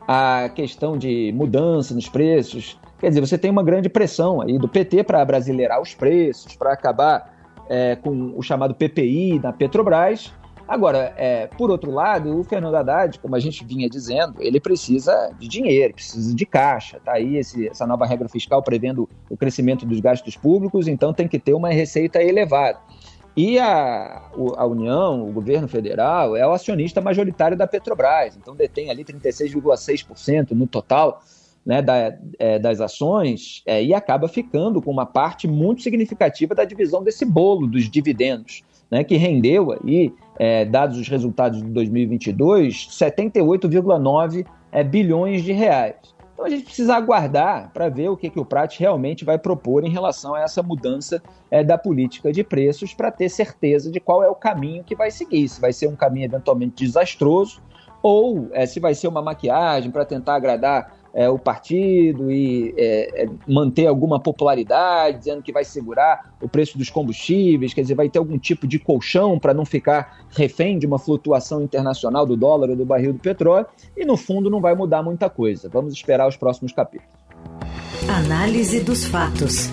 à 0.07 0.51
questão 0.55 0.99
de 0.99 1.33
mudança 1.35 1.95
nos 1.95 2.11
preços, 2.11 2.79
quer 2.99 3.09
dizer, 3.09 3.23
você 3.23 3.39
tem 3.39 3.51
uma 3.51 3.63
grande 3.63 3.89
pressão 3.89 4.43
aí 4.43 4.59
do 4.59 4.69
PT 4.69 5.05
para 5.05 5.25
brasileirar 5.25 5.81
os 5.81 5.95
preços, 5.95 6.55
para 6.55 6.75
acabar 6.75 7.33
é, 7.71 7.97
com 7.97 8.35
o 8.37 8.43
chamado 8.43 8.75
PPI 8.75 9.39
na 9.39 9.51
Petrobras, 9.51 10.31
Agora, 10.73 11.13
é, 11.19 11.49
por 11.49 11.71
outro 11.71 11.91
lado, 11.91 12.35
o 12.35 12.43
Fernando 12.45 12.75
Haddad, 12.77 13.19
como 13.19 13.37
a 13.37 13.39
gente 13.39 13.63
vinha 13.63 13.91
dizendo, 13.91 14.37
ele 14.39 14.59
precisa 14.59 15.31
de 15.39 15.47
dinheiro, 15.47 15.93
precisa 15.93 16.35
de 16.35 16.47
caixa. 16.47 16.99
Tá 17.05 17.13
aí 17.13 17.37
esse, 17.37 17.69
essa 17.69 17.87
nova 17.87 18.07
regra 18.07 18.27
fiscal 18.27 18.63
prevendo 18.63 19.07
o 19.29 19.37
crescimento 19.37 19.85
dos 19.85 20.01
gastos 20.01 20.35
públicos, 20.35 20.89
então 20.89 21.13
tem 21.13 21.29
que 21.29 21.39
ter 21.39 21.53
uma 21.53 21.69
receita 21.69 22.23
elevada. 22.23 22.79
E 23.37 23.59
a, 23.59 24.31
a 24.57 24.65
União, 24.65 25.29
o 25.29 25.31
governo 25.31 25.69
federal, 25.69 26.35
é 26.35 26.47
o 26.47 26.53
acionista 26.53 27.03
majoritário 27.03 27.55
da 27.55 27.67
Petrobras, 27.67 28.35
então 28.35 28.57
detém 28.57 28.91
ali 28.91 29.05
36,6% 29.05 30.53
no 30.53 30.67
total 30.67 31.21
né, 31.67 31.83
da, 31.83 32.17
é, 32.39 32.59
das 32.59 32.81
ações 32.81 33.63
é, 33.67 33.85
e 33.85 33.93
acaba 33.93 34.27
ficando 34.27 34.81
com 34.81 34.91
uma 34.91 35.05
parte 35.05 35.47
muito 35.47 35.83
significativa 35.83 36.55
da 36.55 36.65
divisão 36.65 37.03
desse 37.03 37.27
bolo 37.27 37.67
dos 37.67 37.91
dividendos, 37.91 38.63
né, 38.93 39.03
que 39.03 39.17
rendeu 39.17 39.73
aí, 39.73 40.13
é, 40.39 40.67
dados 40.67 40.99
os 40.99 41.09
resultados 41.09 41.63
de 41.63 41.69
2022, 41.71 42.89
78,9 42.91 44.47
é, 44.71 44.85
bilhões 44.85 45.43
de 45.43 45.51
reais. 45.51 45.97
Então 46.35 46.45
a 46.45 46.51
gente 46.51 46.65
precisa 46.65 46.95
aguardar 46.95 47.71
para 47.73 47.89
ver 47.89 48.11
o 48.11 48.17
que, 48.19 48.29
que 48.29 48.39
o 48.39 48.45
Prat 48.45 48.79
realmente 48.79 49.25
vai 49.25 49.39
propor 49.39 49.83
em 49.83 49.89
relação 49.89 50.35
a 50.35 50.43
essa 50.43 50.63
mudança 50.63 51.23
é, 51.51 51.65
da 51.65 51.79
política 51.79 52.31
de 52.31 52.45
preços 52.45 52.93
para 52.93 53.11
ter 53.11 53.31
certeza 53.31 53.91
de 53.91 53.99
qual 53.99 54.23
é 54.23 54.29
o 54.29 54.35
caminho 54.35 54.85
que 54.85 54.95
vai 54.95 55.11
seguir. 55.11 55.49
Se 55.49 55.59
vai 55.59 55.73
ser 55.73 55.89
um 55.89 55.97
caminho 55.97 56.27
eventualmente 56.27 56.85
desastroso 56.85 57.63
ou 58.03 58.49
é, 58.53 58.67
se 58.67 58.79
vai 58.79 58.95
ser 58.95 59.09
uma 59.09 59.23
maquiagem 59.23 59.91
para 59.91 60.05
tentar 60.05 60.35
agradar 60.35 61.02
é, 61.15 61.29
o 61.29 61.39
partido 61.39 62.31
e 62.31 62.75
é, 62.77 63.25
é, 63.25 63.29
manter 63.47 63.87
alguma 63.87 64.19
popularidade, 64.19 65.19
dizendo 65.19 65.43
que 65.43 65.53
vai 65.53 65.65
segurar 65.65 66.35
o 66.41 66.49
preço 66.49 66.79
dos 66.79 66.91
combustíveis, 66.91 67.75
quer 67.75 67.83
dizer, 67.83 67.95
vai 67.95 68.09
ter 68.09 68.19
algum 68.19 68.39
tipo 68.39 68.67
de 68.67 68.79
colchão 68.79 69.39
para 69.39 69.53
não 69.53 69.65
ficar 69.65 70.27
refém 70.31 70.79
de 70.79 70.87
uma 70.87 70.99
flutuação 70.99 71.63
internacional 71.63 72.25
do 72.25 72.37
dólar 72.37 72.71
ou 72.71 72.77
do 72.77 72.85
barril 72.85 73.13
do 73.13 73.19
petróleo, 73.19 73.67
e 73.97 74.05
no 74.05 74.17
fundo 74.17 74.49
não 74.49 74.61
vai 74.61 74.75
mudar 74.75 75.03
muita 75.03 75.29
coisa. 75.29 75.69
Vamos 75.69 75.93
esperar 75.93 76.29
os 76.29 76.37
próximos 76.37 76.73
capítulos. 76.73 77.13
Análise 78.09 78.81
dos 78.81 79.05
fatos. 79.05 79.71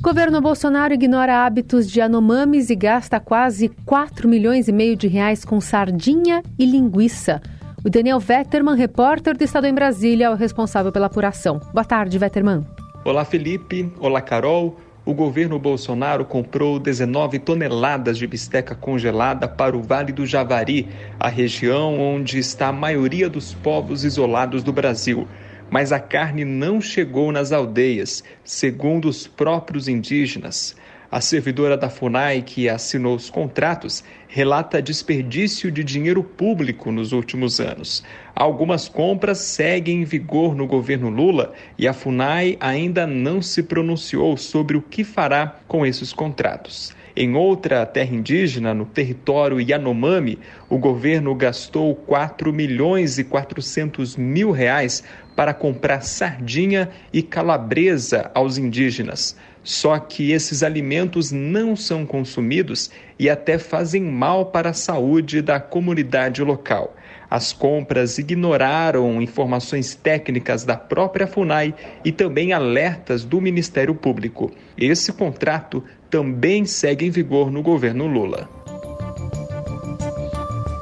Governo 0.00 0.40
Bolsonaro 0.40 0.94
ignora 0.94 1.44
hábitos 1.44 1.90
de 1.90 2.00
anomames 2.00 2.70
e 2.70 2.76
gasta 2.76 3.18
quase 3.18 3.68
4 3.84 4.28
milhões 4.28 4.68
e 4.68 4.72
meio 4.72 4.94
de 4.94 5.08
reais 5.08 5.44
com 5.44 5.60
sardinha 5.60 6.44
e 6.56 6.64
linguiça. 6.64 7.40
O 7.86 7.88
Daniel 7.88 8.18
Vetterman, 8.18 8.74
repórter 8.74 9.36
do 9.36 9.44
Estado 9.44 9.68
em 9.68 9.72
Brasília, 9.72 10.24
é 10.26 10.30
o 10.30 10.34
responsável 10.34 10.90
pela 10.90 11.06
apuração. 11.06 11.60
Boa 11.72 11.84
tarde, 11.84 12.18
Vetterman. 12.18 12.66
Olá, 13.04 13.24
Felipe. 13.24 13.92
Olá, 14.00 14.20
Carol. 14.20 14.76
O 15.04 15.14
governo 15.14 15.56
Bolsonaro 15.56 16.24
comprou 16.24 16.80
19 16.80 17.38
toneladas 17.38 18.18
de 18.18 18.26
bisteca 18.26 18.74
congelada 18.74 19.46
para 19.46 19.76
o 19.76 19.82
Vale 19.84 20.10
do 20.10 20.26
Javari, 20.26 20.88
a 21.20 21.28
região 21.28 21.96
onde 22.00 22.40
está 22.40 22.66
a 22.66 22.72
maioria 22.72 23.30
dos 23.30 23.54
povos 23.54 24.02
isolados 24.02 24.64
do 24.64 24.72
Brasil. 24.72 25.28
Mas 25.70 25.92
a 25.92 26.00
carne 26.00 26.44
não 26.44 26.80
chegou 26.80 27.30
nas 27.30 27.52
aldeias, 27.52 28.24
segundo 28.42 29.08
os 29.08 29.28
próprios 29.28 29.86
indígenas. 29.86 30.74
A 31.16 31.20
servidora 31.22 31.78
da 31.78 31.88
FUNAI, 31.88 32.42
que 32.42 32.68
assinou 32.68 33.16
os 33.16 33.30
contratos, 33.30 34.04
relata 34.28 34.82
desperdício 34.82 35.72
de 35.72 35.82
dinheiro 35.82 36.22
público 36.22 36.92
nos 36.92 37.12
últimos 37.12 37.58
anos. 37.58 38.04
Algumas 38.34 38.86
compras 38.86 39.38
seguem 39.38 40.02
em 40.02 40.04
vigor 40.04 40.54
no 40.54 40.66
governo 40.66 41.08
Lula 41.08 41.54
e 41.78 41.88
a 41.88 41.94
FUNAI 41.94 42.58
ainda 42.60 43.06
não 43.06 43.40
se 43.40 43.62
pronunciou 43.62 44.36
sobre 44.36 44.76
o 44.76 44.82
que 44.82 45.04
fará 45.04 45.56
com 45.66 45.86
esses 45.86 46.12
contratos. 46.12 46.94
Em 47.16 47.34
outra 47.34 47.86
terra 47.86 48.14
indígena, 48.14 48.74
no 48.74 48.84
território 48.84 49.58
Yanomami, 49.58 50.38
o 50.68 50.76
governo 50.76 51.34
gastou 51.34 51.94
4 51.94 52.52
milhões 52.52 53.18
e 53.18 53.24
400 53.24 54.18
mil 54.18 54.50
reais 54.50 55.02
para 55.34 55.54
comprar 55.54 56.02
sardinha 56.02 56.90
e 57.10 57.22
calabresa 57.22 58.30
aos 58.34 58.58
indígenas. 58.58 59.34
Só 59.66 59.98
que 59.98 60.30
esses 60.30 60.62
alimentos 60.62 61.32
não 61.32 61.74
são 61.74 62.06
consumidos 62.06 62.88
e 63.18 63.28
até 63.28 63.58
fazem 63.58 64.00
mal 64.00 64.46
para 64.46 64.70
a 64.70 64.72
saúde 64.72 65.42
da 65.42 65.58
comunidade 65.58 66.40
local. 66.40 66.94
As 67.28 67.52
compras 67.52 68.16
ignoraram 68.16 69.20
informações 69.20 69.96
técnicas 69.96 70.62
da 70.62 70.76
própria 70.76 71.26
FUNAI 71.26 71.74
e 72.04 72.12
também 72.12 72.52
alertas 72.52 73.24
do 73.24 73.40
Ministério 73.40 73.92
Público. 73.92 74.52
Esse 74.78 75.12
contrato 75.12 75.82
também 76.08 76.64
segue 76.64 77.04
em 77.04 77.10
vigor 77.10 77.50
no 77.50 77.60
governo 77.60 78.06
Lula. 78.06 78.48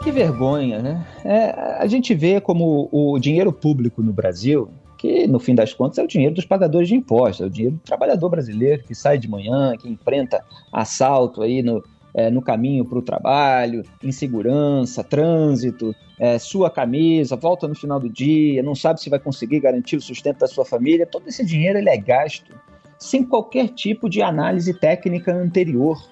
Que 0.02 0.12
vergonha, 0.12 0.82
né? 0.82 1.06
É, 1.24 1.78
a 1.78 1.86
gente 1.86 2.14
vê 2.14 2.38
como 2.38 2.90
o 2.92 3.18
dinheiro 3.18 3.50
público 3.50 4.02
no 4.02 4.12
Brasil 4.12 4.68
que 5.04 5.26
no 5.26 5.38
fim 5.38 5.54
das 5.54 5.75
contas 5.75 5.99
é 5.99 6.02
o 6.02 6.08
dinheiro 6.08 6.34
dos 6.34 6.46
pagadores 6.46 6.88
de 6.88 6.94
impostos, 6.94 7.42
é 7.42 7.44
o 7.46 7.50
dinheiro 7.50 7.76
do 7.76 7.82
trabalhador 7.82 8.30
brasileiro 8.30 8.82
que 8.84 8.94
sai 8.94 9.18
de 9.18 9.28
manhã, 9.28 9.76
que 9.76 9.87
enfrenta 9.87 10.42
assalto 10.73 11.42
aí 11.42 11.62
no, 11.62 11.84
é, 12.14 12.30
no 12.30 12.40
caminho 12.40 12.87
para 12.87 12.99
o 12.99 13.02
trabalho, 13.02 13.82
insegurança, 14.02 15.04
trânsito, 15.04 15.94
é, 16.18 16.38
sua 16.38 16.70
camisa, 16.70 17.37
volta 17.37 17.68
no 17.68 17.75
final 17.75 18.00
do 18.00 18.08
dia, 18.08 18.62
não 18.62 18.75
sabe 18.75 18.99
se 18.99 19.11
vai 19.11 19.18
conseguir 19.18 19.61
garantir 19.61 19.96
o 19.96 20.00
sustento 20.00 20.38
da 20.38 20.46
sua 20.46 20.64
família. 20.64 21.04
Todo 21.04 21.28
esse 21.28 21.44
dinheiro 21.44 21.78
ele 21.78 21.90
é 21.90 21.99
gasto 21.99 22.54
sem 22.99 23.23
qualquer 23.23 23.68
tipo 23.68 24.08
de 24.08 24.23
análise 24.23 24.73
técnica 24.73 25.34
anterior. 25.34 26.02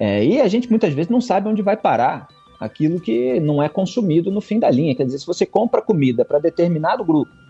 É, 0.00 0.24
e 0.24 0.40
a 0.40 0.48
gente 0.48 0.70
muitas 0.70 0.94
vezes 0.94 1.10
não 1.10 1.20
sabe 1.20 1.50
onde 1.50 1.60
vai 1.60 1.76
parar 1.76 2.28
aquilo 2.58 2.98
que 2.98 3.38
não 3.40 3.62
é 3.62 3.68
consumido 3.68 4.30
no 4.30 4.40
fim 4.40 4.58
da 4.58 4.70
linha. 4.70 4.94
Quer 4.94 5.04
dizer, 5.04 5.18
se 5.18 5.26
você 5.26 5.44
compra 5.44 5.82
comida 5.82 6.24
para 6.24 6.38
determinado 6.38 7.04
grupo 7.04 7.44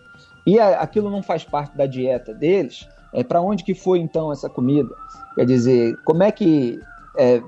e 0.46 0.60
a, 0.60 0.80
aquilo 0.80 1.10
não 1.10 1.22
faz 1.22 1.42
parte 1.42 1.76
da 1.76 1.86
dieta 1.86 2.32
deles, 2.32 2.88
é, 3.12 3.24
para 3.24 3.40
onde 3.40 3.64
que 3.64 3.74
foi 3.74 3.98
então 3.98 4.30
essa 4.30 4.48
comida? 4.48 4.94
Quer 5.34 5.44
dizer, 5.44 5.96
como 6.04 6.22
é 6.22 6.30
que 6.30 6.78
é, 7.18 7.42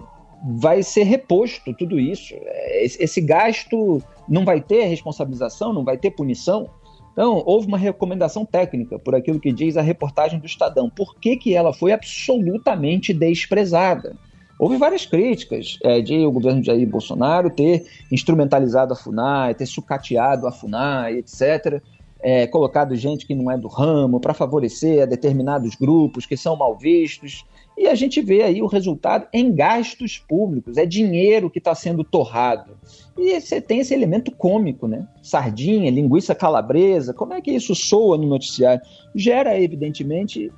vai 0.57 0.83
ser 0.83 1.05
reposto 1.05 1.73
tudo 1.75 2.01
isso? 2.01 2.35
É, 2.35 2.85
esse, 2.85 3.03
esse 3.03 3.21
gasto 3.21 4.03
não 4.29 4.45
vai 4.45 4.61
ter 4.61 4.85
responsabilização, 4.87 5.73
não 5.73 5.85
vai 5.85 5.97
ter 5.97 6.11
punição? 6.11 6.69
Então, 7.13 7.43
houve 7.47 7.67
uma 7.67 7.79
recomendação 7.79 8.45
técnica, 8.45 8.99
por 8.99 9.15
aquilo 9.15 9.41
que 9.41 9.53
diz 9.53 9.77
a 9.77 9.83
reportagem 9.83 10.39
do 10.39 10.47
Estadão. 10.47 10.89
Por 10.89 11.17
que, 11.17 11.37
que 11.37 11.55
ela 11.55 11.73
foi 11.73 11.93
absolutamente 11.93 13.13
desprezada? 13.13 14.17
Houve 14.59 14.77
várias 14.77 15.07
críticas 15.07 15.79
é, 15.85 16.01
de 16.01 16.25
o 16.27 16.33
governo 16.33 16.61
de 16.61 16.67
Jair 16.67 16.89
Bolsonaro 16.89 17.51
ter 17.51 17.87
instrumentalizado 18.11 18.93
a 18.93 18.97
FUNAI, 18.97 19.55
ter 19.55 19.67
sucateado 19.67 20.47
a 20.49 20.53
FUNAI, 20.53 21.19
etc 21.19 21.81
é, 22.21 22.47
colocado 22.47 22.97
gente 22.97 23.27
que 23.27 23.35
não 23.35 23.51
é 23.51 23.57
do 23.57 23.69
ramo 23.69 24.19
para 24.19 24.35
favorecer 24.35 25.03
a 25.03 25.07
determinados 25.07 25.75
grupos 25.75 26.27
que 26.27 26.37
são 26.37 26.57
mal 26.57 26.77
vistos. 26.77 27.45
E 27.77 27.87
a 27.87 27.95
gente 27.95 28.21
vê 28.21 28.43
aí 28.43 28.61
o 28.61 28.67
resultado 28.67 29.29
em 29.33 29.55
gastos 29.55 30.19
públicos, 30.19 30.77
é 30.77 30.85
dinheiro 30.85 31.49
que 31.49 31.59
está 31.59 31.75
sendo 31.75 32.03
torrado. 32.03 32.77
E 33.17 33.41
você 33.41 33.61
tem 33.61 33.81
esse 33.81 33.95
elemento 33.95 34.33
cômico, 34.33 34.89
né? 34.89 35.07
Sardinha, 35.23 35.91
linguiça 35.91 36.35
calabresa, 36.35 37.15
como 37.15 37.35
é 37.35 37.41
que 37.41 37.53
isso 37.53 37.75
soa 37.75 38.19
no 38.19 38.27
noticiário? 38.27 38.83
Gera, 39.15 39.61
evidentemente, 39.61 40.51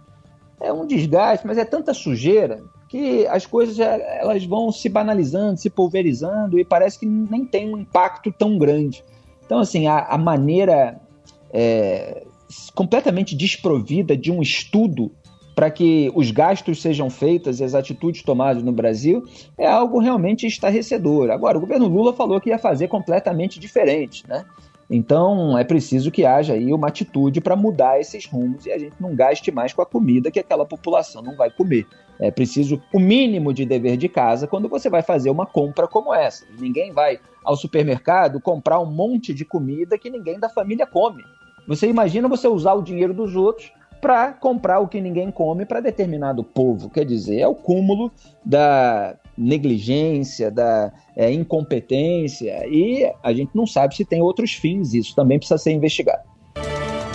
é 0.61 0.73
um 0.73 0.87
desgaste, 0.87 1.47
mas 1.47 1.59
é 1.59 1.65
tanta 1.65 1.93
sujeira 1.93 2.59
que 2.89 3.27
as 3.29 3.47
coisas 3.47 3.79
elas 3.79 4.45
vão 4.45 4.73
se 4.73 4.89
banalizando, 4.89 5.61
se 5.61 5.71
pulverizando 5.71 6.59
e 6.59 6.65
parece 6.65 6.99
que 6.99 7.07
nem 7.07 7.45
tem 7.45 7.73
um 7.73 7.79
impacto 7.79 8.33
tão 8.33 8.59
grande. 8.59 9.05
Então, 9.45 9.61
assim, 9.61 9.87
a, 9.87 10.07
a 10.07 10.19
maneira 10.19 11.01
é, 11.53 12.25
completamente 12.75 13.37
desprovida 13.37 14.17
de 14.17 14.31
um 14.31 14.43
estudo 14.43 15.13
para 15.55 15.71
que 15.71 16.11
os 16.15 16.31
gastos 16.31 16.81
sejam 16.81 17.11
feitos 17.11 17.61
e 17.61 17.65
as 17.65 17.75
atitudes 17.75 18.23
tomadas 18.23 18.63
no 18.63 18.73
Brasil 18.73 19.25
é 19.59 19.67
algo 19.67 19.99
realmente 19.99 20.47
estarrecedor. 20.47 21.31
Agora, 21.31 21.59
o 21.59 21.61
governo 21.61 21.87
Lula 21.87 22.13
falou 22.13 22.41
que 22.41 22.51
ia 22.51 22.59
fazer 22.59 22.89
completamente 22.89 23.61
diferente, 23.61 24.27
né? 24.27 24.45
Então 24.89 25.57
é 25.57 25.63
preciso 25.63 26.11
que 26.11 26.27
haja 26.27 26.55
aí 26.55 26.73
uma 26.73 26.89
atitude 26.89 27.41
para 27.41 27.55
mudar 27.55 28.01
esses 28.01 28.27
rumos 28.27 28.67
e 28.67 28.73
a 28.73 28.79
gente 28.79 28.95
não 28.99 29.15
gaste 29.15 29.53
mais 29.53 29.73
com 29.73 29.81
a 29.81 29.87
comida 29.87 30.33
que 30.33 30.41
aquela 30.41 30.67
população 30.67 31.23
não 31.23 31.37
vai 31.37 31.49
comer. 31.49 31.87
É 32.19 32.31
preciso 32.31 32.83
o 32.93 32.99
mínimo 32.99 33.55
de 33.55 33.65
dever 33.65 33.97
de 33.97 34.09
casa 34.09 34.49
quando 34.49 34.69
você 34.69 34.91
vai 34.91 35.01
fazer 35.01 35.31
uma 35.31 35.47
compra 35.47 35.87
como 35.87 36.13
essa. 36.13 36.45
Ninguém 36.59 36.91
vai 36.91 37.21
ao 37.45 37.57
supermercado 37.57 38.41
comprar 38.41 38.81
um 38.81 38.91
monte 38.91 39.33
de 39.33 39.45
comida 39.45 39.97
que 39.97 40.11
ninguém 40.11 40.41
da 40.41 40.49
família 40.49 40.87
come. 40.87 41.23
Você 41.67 41.89
imagina 41.89 42.29
você 42.29 42.49
usar 42.49 42.75
o 42.75 42.83
dinheiro 42.83 43.15
dos 43.15 43.37
outros 43.37 43.73
para 44.01 44.33
comprar 44.33 44.81
o 44.81 44.89
que 44.89 45.01
ninguém 45.01 45.31
come 45.31 45.67
para 45.67 45.81
determinado 45.81 46.43
povo. 46.43 46.89
Quer 46.89 47.05
dizer, 47.05 47.41
é 47.41 47.47
o 47.47 47.55
cúmulo 47.55 48.11
da 48.45 49.15
negligência, 49.37 50.51
da 50.51 50.93
é, 51.17 51.33
incompetência 51.33 52.67
e 52.67 53.11
a 53.23 53.33
gente 53.33 53.51
não 53.55 53.67
sabe 53.67 53.95
se 53.95 54.05
tem 54.05 54.23
outros 54.23 54.53
fins. 54.53 54.95
Isso 54.95 55.15
também 55.15 55.39
precisa 55.39 55.59
ser 55.59 55.73
investigado. 55.73 56.23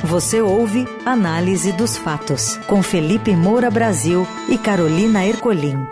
Você 0.04 0.40
ouve 0.42 0.86
Análise 1.04 1.72
dos 1.72 1.98
Fatos 1.98 2.58
com 2.68 2.84
Felipe 2.84 3.36
Moura 3.36 3.72
Brasil 3.72 4.25
e 4.48 4.58
Carolina 4.58 5.25
Ercolim. 5.25 5.88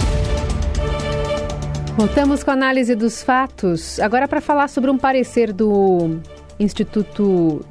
Voltamos 1.98 2.44
com 2.44 2.52
a 2.52 2.54
análise 2.54 2.96
dos 2.96 3.24
fatos. 3.24 4.00
Agora 4.00 4.28
para 4.28 4.42
falar 4.42 4.68
sobre 4.68 4.92
um 4.92 4.98
parecer 4.98 5.52
do 5.52 6.20
Instituto 6.60 7.66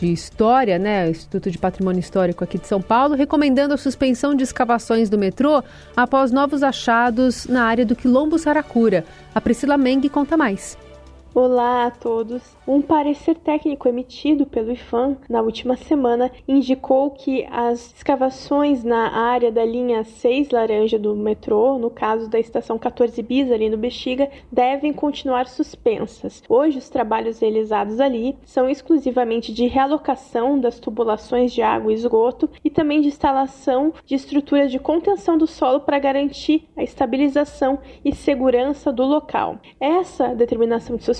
de 0.00 0.12
História, 0.12 0.78
né, 0.78 1.08
Instituto 1.08 1.50
de 1.50 1.58
Patrimônio 1.58 2.00
Histórico 2.00 2.42
aqui 2.42 2.58
de 2.58 2.66
São 2.66 2.80
Paulo, 2.80 3.14
recomendando 3.14 3.74
a 3.74 3.76
suspensão 3.76 4.34
de 4.34 4.42
escavações 4.42 5.08
do 5.08 5.18
metrô 5.18 5.62
após 5.96 6.30
novos 6.30 6.62
achados 6.62 7.46
na 7.46 7.64
área 7.64 7.84
do 7.84 7.94
Quilombo 7.94 8.38
Saracura. 8.38 9.04
A 9.34 9.40
Priscila 9.40 9.76
Meng 9.76 10.08
conta 10.08 10.36
mais. 10.36 10.76
Olá 11.32 11.86
a 11.86 11.90
todos. 11.92 12.42
Um 12.66 12.82
parecer 12.82 13.36
técnico 13.36 13.88
emitido 13.88 14.46
pelo 14.46 14.72
IFAM 14.72 15.16
na 15.28 15.40
última 15.40 15.76
semana 15.76 16.28
indicou 16.46 17.08
que 17.12 17.46
as 17.52 17.94
escavações 17.94 18.82
na 18.82 19.12
área 19.12 19.52
da 19.52 19.64
linha 19.64 20.02
6 20.02 20.50
laranja 20.50 20.98
do 20.98 21.14
metrô, 21.14 21.78
no 21.78 21.88
caso 21.88 22.28
da 22.28 22.40
estação 22.40 22.76
14 22.76 23.22
bis 23.22 23.48
ali 23.48 23.70
no 23.70 23.76
Bexiga, 23.76 24.28
devem 24.50 24.92
continuar 24.92 25.46
suspensas. 25.46 26.42
Hoje 26.48 26.78
os 26.78 26.88
trabalhos 26.88 27.38
realizados 27.38 28.00
ali 28.00 28.36
são 28.44 28.68
exclusivamente 28.68 29.54
de 29.54 29.68
realocação 29.68 30.58
das 30.58 30.80
tubulações 30.80 31.52
de 31.52 31.62
água 31.62 31.92
e 31.92 31.94
esgoto 31.94 32.50
e 32.64 32.68
também 32.68 33.00
de 33.00 33.06
instalação 33.06 33.94
de 34.04 34.16
estruturas 34.16 34.72
de 34.72 34.80
contenção 34.80 35.38
do 35.38 35.46
solo 35.46 35.78
para 35.78 36.00
garantir 36.00 36.68
a 36.76 36.82
estabilização 36.82 37.78
e 38.04 38.12
segurança 38.12 38.92
do 38.92 39.04
local. 39.04 39.60
Essa 39.78 40.34
determinação 40.34 40.96
de 40.96 41.04
suspensão 41.04 41.19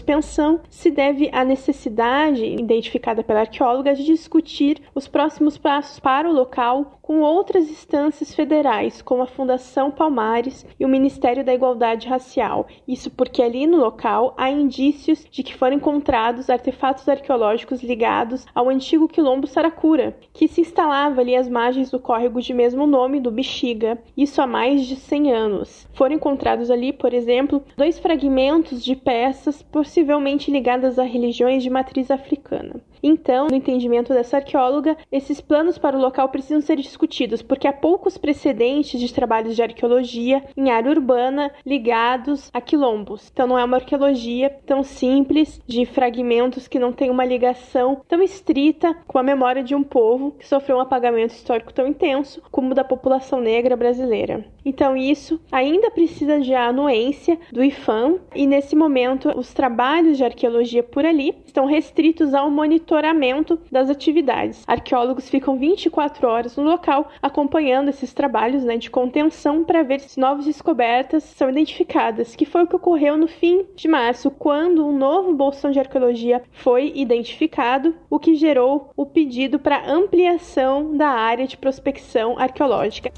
se 0.69 0.91
deve 0.91 1.31
à 1.33 1.45
necessidade 1.45 2.45
identificada 2.45 3.23
pela 3.23 3.41
arqueóloga 3.41 3.95
de 3.95 4.05
discutir 4.05 4.81
os 4.95 5.07
próximos 5.07 5.57
passos 5.59 5.99
para 5.99 6.29
o 6.29 6.33
local 6.33 7.01
com 7.11 7.23
outras 7.23 7.69
instâncias 7.69 8.33
federais, 8.33 9.03
como 9.03 9.23
a 9.23 9.27
Fundação 9.27 9.91
Palmares 9.91 10.65
e 10.79 10.85
o 10.85 10.89
Ministério 10.89 11.45
da 11.45 11.53
Igualdade 11.53 12.07
Racial. 12.07 12.69
Isso 12.87 13.11
porque 13.11 13.43
ali 13.43 13.67
no 13.67 13.79
local 13.79 14.33
há 14.39 14.49
indícios 14.49 15.27
de 15.29 15.43
que 15.43 15.57
foram 15.57 15.77
encontrados 15.77 16.49
artefatos 16.49 17.09
arqueológicos 17.09 17.83
ligados 17.83 18.47
ao 18.55 18.69
antigo 18.69 19.09
quilombo 19.09 19.49
Saracura, 19.49 20.17
que 20.33 20.47
se 20.47 20.61
instalava 20.61 21.21
ali 21.21 21.35
às 21.35 21.49
margens 21.49 21.91
do 21.91 21.99
córrego 21.99 22.41
de 22.41 22.55
mesmo 22.55 22.87
nome 22.87 23.19
do 23.19 23.33
Bexiga, 23.33 23.99
isso 24.17 24.41
há 24.41 24.47
mais 24.47 24.87
de 24.87 24.95
100 24.95 25.33
anos. 25.33 25.89
Foram 25.93 26.15
encontrados 26.15 26.71
ali, 26.71 26.93
por 26.93 27.13
exemplo, 27.13 27.61
dois 27.77 27.99
fragmentos 27.99 28.85
de 28.85 28.95
peças 28.95 29.63
possivelmente 29.91 30.53
ligadas 30.53 31.01
a 31.01 31.03
religiões 31.03 31.65
de 31.65 31.69
matriz 31.69 32.13
africana. 32.13 32.81
Então, 33.03 33.49
no 33.49 33.57
entendimento 33.57 34.13
dessa 34.13 34.37
arqueóloga, 34.37 34.97
esses 35.11 35.41
planos 35.41 35.79
para 35.79 35.97
o 35.97 36.01
local 36.01 36.29
precisam 36.29 36.61
ser 36.61 36.77
discutidos, 36.77 37.43
porque 37.43 37.67
há 37.67 37.73
poucos 37.73 38.19
precedentes 38.19 39.01
de 39.01 39.13
trabalhos 39.13 39.57
de 39.57 39.63
arqueologia 39.63 40.43
em 40.57 40.71
área 40.71 40.91
urbana 40.91 41.51
ligados 41.65 42.51
a 42.53 42.61
quilombos. 42.61 43.31
Então, 43.33 43.47
não 43.47 43.59
é 43.59 43.65
uma 43.65 43.79
arqueologia 43.79 44.51
tão 44.67 44.83
simples 44.83 45.61
de 45.67 45.85
fragmentos 45.87 46.69
que 46.69 46.79
não 46.79 46.93
têm 46.93 47.11
uma 47.11 47.25
ligação 47.25 48.03
tão 48.09 48.23
estrita 48.23 48.95
com 49.07 49.19
a 49.19 49.23
memória 49.23 49.63
de 49.63 49.75
um 49.75 49.83
povo 49.83 50.33
que 50.33 50.47
sofreu 50.47 50.77
um 50.77 50.81
apagamento 50.81 51.35
histórico 51.35 51.73
tão 51.73 51.87
intenso 51.87 52.43
como 52.51 52.73
o 52.73 52.75
da 52.75 52.85
população 52.85 53.41
negra 53.41 53.77
brasileira. 53.77 54.45
Então, 54.65 54.97
isso 54.97 55.41
ainda 55.51 55.91
precisa 55.91 56.39
de 56.39 56.55
anuência 56.55 57.39
do 57.51 57.65
IFAM, 57.65 58.19
e 58.35 58.47
nesse 58.47 58.77
momento, 58.77 59.31
os 59.37 59.53
trabalhos 59.53 60.17
de 60.17 60.25
arqueologia 60.25 60.83
por 60.83 61.05
ali 61.05 61.35
estão 61.47 61.67
restritos 61.67 62.35
ao 62.35 62.51
monitoramento 62.91 63.59
das 63.71 63.89
atividades. 63.89 64.65
Arqueólogos 64.67 65.29
ficam 65.29 65.57
24 65.57 66.27
horas 66.27 66.57
no 66.57 66.65
local 66.65 67.09
acompanhando 67.23 67.89
esses 67.89 68.13
trabalhos 68.13 68.65
né, 68.65 68.77
de 68.77 68.91
contenção 68.91 69.65
para 69.65 69.83
ver 69.83 70.01
se 70.01 70.19
novas 70.19 70.45
descobertas 70.45 71.23
são 71.23 71.49
identificadas, 71.49 72.35
que 72.35 72.45
foi 72.45 72.65
o 72.65 72.67
que 72.67 72.77
ocorreu 72.77 73.17
no 73.17 73.29
fim 73.29 73.65
de 73.77 73.87
março, 73.87 74.31
quando 74.31 74.87
um 74.87 74.97
novo 74.97 75.33
bolsão 75.33 75.71
de 75.71 75.79
arqueologia 75.79 76.43
foi 76.51 76.93
identificado, 76.95 77.95
o 78.09 78.19
que 78.19 78.35
gerou 78.35 78.91
o 78.97 79.07
pedido 79.07 79.59
para 79.59 79.89
ampliação 79.89 80.97
da 80.97 81.09
área 81.09 81.47
de 81.47 81.57
prospecção 81.57 82.39
arqueológica. 82.39 83.13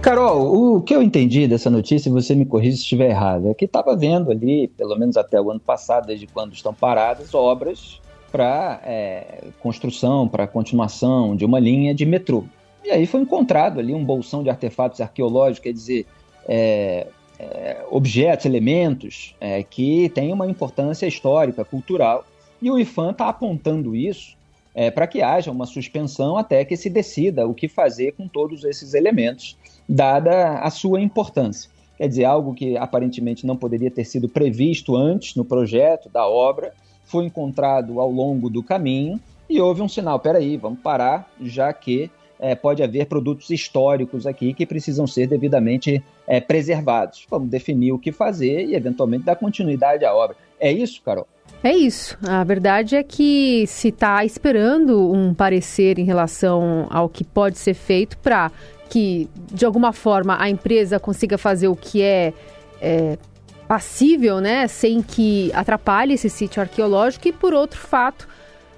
Carol, 0.00 0.76
o 0.76 0.80
que 0.80 0.94
eu 0.94 1.02
entendi 1.02 1.48
dessa 1.48 1.68
notícia, 1.68 2.10
você 2.10 2.34
me 2.34 2.46
corrija 2.46 2.76
se 2.76 2.82
estiver 2.82 3.10
errado, 3.10 3.50
é 3.50 3.54
que 3.54 3.64
estava 3.64 3.96
vendo 3.96 4.30
ali, 4.30 4.68
pelo 4.68 4.96
menos 4.96 5.16
até 5.16 5.40
o 5.40 5.50
ano 5.50 5.58
passado, 5.58 6.06
desde 6.06 6.26
quando 6.26 6.52
estão 6.52 6.72
paradas, 6.72 7.34
obras 7.34 8.00
para 8.30 8.80
é, 8.84 9.44
construção, 9.60 10.28
para 10.28 10.46
continuação 10.46 11.34
de 11.34 11.44
uma 11.44 11.58
linha 11.58 11.92
de 11.92 12.06
metrô. 12.06 12.44
E 12.84 12.90
aí 12.90 13.06
foi 13.06 13.20
encontrado 13.22 13.80
ali 13.80 13.92
um 13.92 14.04
bolsão 14.04 14.42
de 14.42 14.48
artefatos 14.48 15.00
arqueológicos, 15.00 15.58
quer 15.58 15.72
dizer, 15.72 16.06
é, 16.46 17.08
é, 17.38 17.84
objetos, 17.90 18.46
elementos 18.46 19.34
é, 19.40 19.64
que 19.64 20.08
têm 20.10 20.32
uma 20.32 20.46
importância 20.46 21.06
histórica, 21.06 21.64
cultural. 21.64 22.24
E 22.62 22.70
o 22.70 22.78
IFAM 22.78 23.10
está 23.10 23.28
apontando 23.28 23.96
isso 23.96 24.37
é, 24.74 24.90
para 24.90 25.06
que 25.06 25.22
haja 25.22 25.50
uma 25.50 25.66
suspensão 25.66 26.36
até 26.36 26.64
que 26.64 26.76
se 26.76 26.88
decida 26.88 27.46
o 27.46 27.54
que 27.54 27.68
fazer 27.68 28.12
com 28.12 28.28
todos 28.28 28.64
esses 28.64 28.94
elementos 28.94 29.56
dada 29.88 30.58
a 30.58 30.70
sua 30.70 31.00
importância. 31.00 31.70
Quer 31.96 32.08
dizer, 32.08 32.24
algo 32.24 32.54
que 32.54 32.76
aparentemente 32.76 33.44
não 33.44 33.56
poderia 33.56 33.90
ter 33.90 34.04
sido 34.04 34.28
previsto 34.28 34.94
antes 34.94 35.34
no 35.34 35.44
projeto 35.44 36.08
da 36.08 36.28
obra, 36.28 36.72
foi 37.04 37.24
encontrado 37.24 38.00
ao 38.00 38.10
longo 38.10 38.48
do 38.48 38.62
caminho 38.62 39.18
e 39.48 39.60
houve 39.60 39.82
um 39.82 39.88
sinal: 39.88 40.20
peraí, 40.20 40.56
vamos 40.56 40.80
parar, 40.80 41.28
já 41.40 41.72
que 41.72 42.10
é, 42.38 42.54
pode 42.54 42.82
haver 42.82 43.06
produtos 43.06 43.50
históricos 43.50 44.26
aqui 44.26 44.54
que 44.54 44.64
precisam 44.64 45.06
ser 45.06 45.26
devidamente 45.26 46.02
é, 46.26 46.40
preservados. 46.40 47.26
Vamos 47.28 47.48
definir 47.48 47.92
o 47.92 47.98
que 47.98 48.12
fazer 48.12 48.66
e, 48.66 48.74
eventualmente, 48.74 49.24
dar 49.24 49.36
continuidade 49.36 50.04
à 50.04 50.14
obra. 50.14 50.36
É 50.60 50.70
isso, 50.70 51.02
Carol? 51.02 51.26
É 51.62 51.74
isso. 51.74 52.16
A 52.26 52.44
verdade 52.44 52.94
é 52.94 53.02
que 53.02 53.64
se 53.66 53.88
está 53.88 54.24
esperando 54.24 55.12
um 55.12 55.34
parecer 55.34 55.98
em 55.98 56.04
relação 56.04 56.86
ao 56.88 57.08
que 57.08 57.24
pode 57.24 57.58
ser 57.58 57.74
feito 57.74 58.16
para 58.18 58.50
que, 58.88 59.28
de 59.52 59.66
alguma 59.66 59.92
forma, 59.92 60.40
a 60.40 60.48
empresa 60.48 61.00
consiga 61.00 61.36
fazer 61.36 61.68
o 61.68 61.76
que 61.76 62.00
é, 62.00 62.32
é 62.80 63.18
passível, 63.66 64.40
né, 64.40 64.66
sem 64.66 65.02
que 65.02 65.52
atrapalhe 65.52 66.14
esse 66.14 66.30
sítio 66.30 66.62
arqueológico, 66.62 67.28
e 67.28 67.32
por 67.32 67.52
outro 67.52 67.78
fato, 67.78 68.26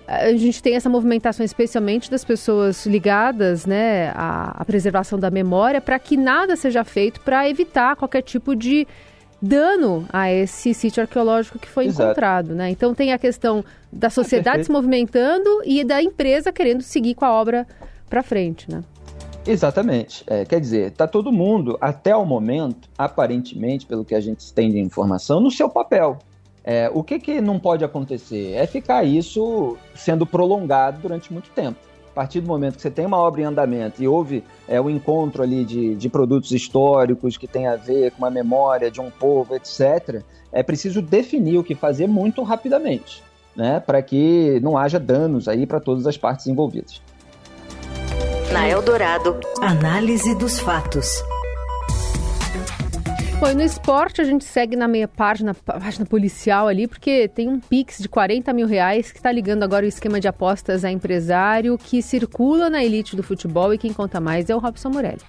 a 0.09 0.33
gente 0.33 0.61
tem 0.61 0.75
essa 0.75 0.89
movimentação 0.89 1.47
especialmente 1.47 2.11
das 2.11 2.25
pessoas 2.25 2.85
ligadas 2.87 3.65
né, 3.65 4.11
à, 4.17 4.61
à 4.61 4.65
preservação 4.65 5.17
da 5.17 5.31
memória 5.31 5.81
para 5.81 5.97
que 6.01 6.17
nada 6.17 6.57
seja 6.57 6.83
feito 6.83 7.21
para 7.21 7.49
evitar 7.49 7.95
qualquer 7.95 8.23
tipo 8.23 8.57
de 8.57 8.89
dano 9.41 10.07
a 10.13 10.31
esse 10.31 10.75
sítio 10.75 11.03
arqueológico 11.03 11.59
que 11.59 11.69
foi 11.69 11.87
Exato. 11.87 12.03
encontrado. 12.11 12.55
Né? 12.55 12.71
Então 12.71 12.95
tem 12.95 13.13
a 13.13 13.19
questão 13.19 13.65
da 13.93 14.11
sociedade 14.11 14.65
se 14.65 14.71
movimentando 14.71 15.63
e 15.65 15.85
da 15.85 16.03
empresa 16.03 16.53
querendo 16.53 16.83
seguir 16.83 17.15
com 17.15 17.25
a 17.25 17.33
obra 17.33 17.67
para 18.09 18.23
frente. 18.23 18.71
Né? 18.71 18.83
Exatamente. 19.47 20.23
É, 20.27 20.45
quer 20.45 20.61
dizer, 20.61 20.93
está 20.93 21.07
todo 21.07 21.33
mundo, 21.33 21.79
até 21.81 22.15
o 22.15 22.25
momento, 22.25 22.89
aparentemente, 22.97 23.87
pelo 23.87 24.05
que 24.05 24.15
a 24.15 24.21
gente 24.21 24.53
tem 24.53 24.71
de 24.71 24.79
informação, 24.79 25.41
no 25.41 25.51
seu 25.51 25.69
papel. 25.69 26.19
É, 26.63 26.91
o 26.93 27.03
que, 27.03 27.19
que 27.19 27.41
não 27.41 27.59
pode 27.59 27.85
acontecer? 27.85 28.53
É 28.53 28.67
ficar 28.67 29.03
isso 29.03 29.79
sendo 29.95 30.27
prolongado 30.27 31.01
durante 31.01 31.33
muito 31.33 31.51
tempo. 31.51 31.90
A 32.11 32.15
partir 32.15 32.41
do 32.41 32.49
momento 32.49 32.77
que 32.77 32.83
você 32.83 32.91
tem 32.91 33.07
uma 33.07 33.19
obra 33.19 33.41
em 33.41 33.45
andamento 33.45 34.03
e 34.03 34.09
houve 34.09 34.43
é, 34.67 34.81
o 34.81 34.91
encontro 34.91 35.43
ali 35.43 35.65
de, 35.65 35.95
de 35.95 36.09
produtos 36.09 36.51
históricos 36.51 37.37
que 37.37 37.47
tem 37.47 37.69
a 37.69 37.77
ver 37.77 38.11
com 38.11 38.19
uma 38.19 38.31
memória 38.31 38.91
de 38.91 39.01
um 39.01 39.11
povo, 39.11 39.55
etc., 39.55 40.23
é 40.53 40.63
preciso 40.63 41.01
definir 41.01 41.59
o 41.59 41.65
que 41.65 41.77
fazer 41.77 42.09
muito 42.09 42.43
rapidamente, 42.43 43.23
né, 43.55 43.79
para 43.79 44.03
que 44.03 44.59
não 44.61 44.77
haja 44.77 44.99
danos 44.99 45.47
aí 45.47 45.65
para 45.67 45.79
todas 45.79 46.07
as 46.07 46.17
partes 46.17 46.49
envolvidas. 46.49 47.01
Na 48.53 48.69
Eldorado, 48.69 49.39
análise 49.63 50.35
dos 50.35 50.59
fatos. 50.59 51.23
Bom, 53.41 53.49
e 53.49 53.55
no 53.55 53.63
esporte 53.63 54.21
a 54.21 54.25
gente 54.25 54.45
segue 54.45 54.77
na 54.77 54.87
meia 54.87 55.09
página, 55.09 55.55
página 55.55 56.05
policial 56.05 56.69
ali, 56.69 56.87
porque 56.87 57.27
tem 57.27 57.49
um 57.49 57.59
Pix 57.59 57.97
de 57.97 58.07
40 58.07 58.53
mil 58.53 58.67
reais 58.67 59.11
que 59.11 59.17
está 59.17 59.33
ligando 59.33 59.63
agora 59.63 59.87
o 59.87 59.89
esquema 59.89 60.21
de 60.21 60.29
apostas 60.29 60.85
a 60.85 60.91
empresário 60.91 61.79
que 61.79 62.03
circula 62.03 62.69
na 62.69 62.85
elite 62.85 63.17
do 63.17 63.23
futebol 63.23 63.73
e 63.73 63.79
quem 63.79 63.95
conta 63.95 64.21
mais 64.21 64.51
é 64.51 64.55
o 64.55 64.59
Robson 64.59 64.91
Morelli. 64.91 65.23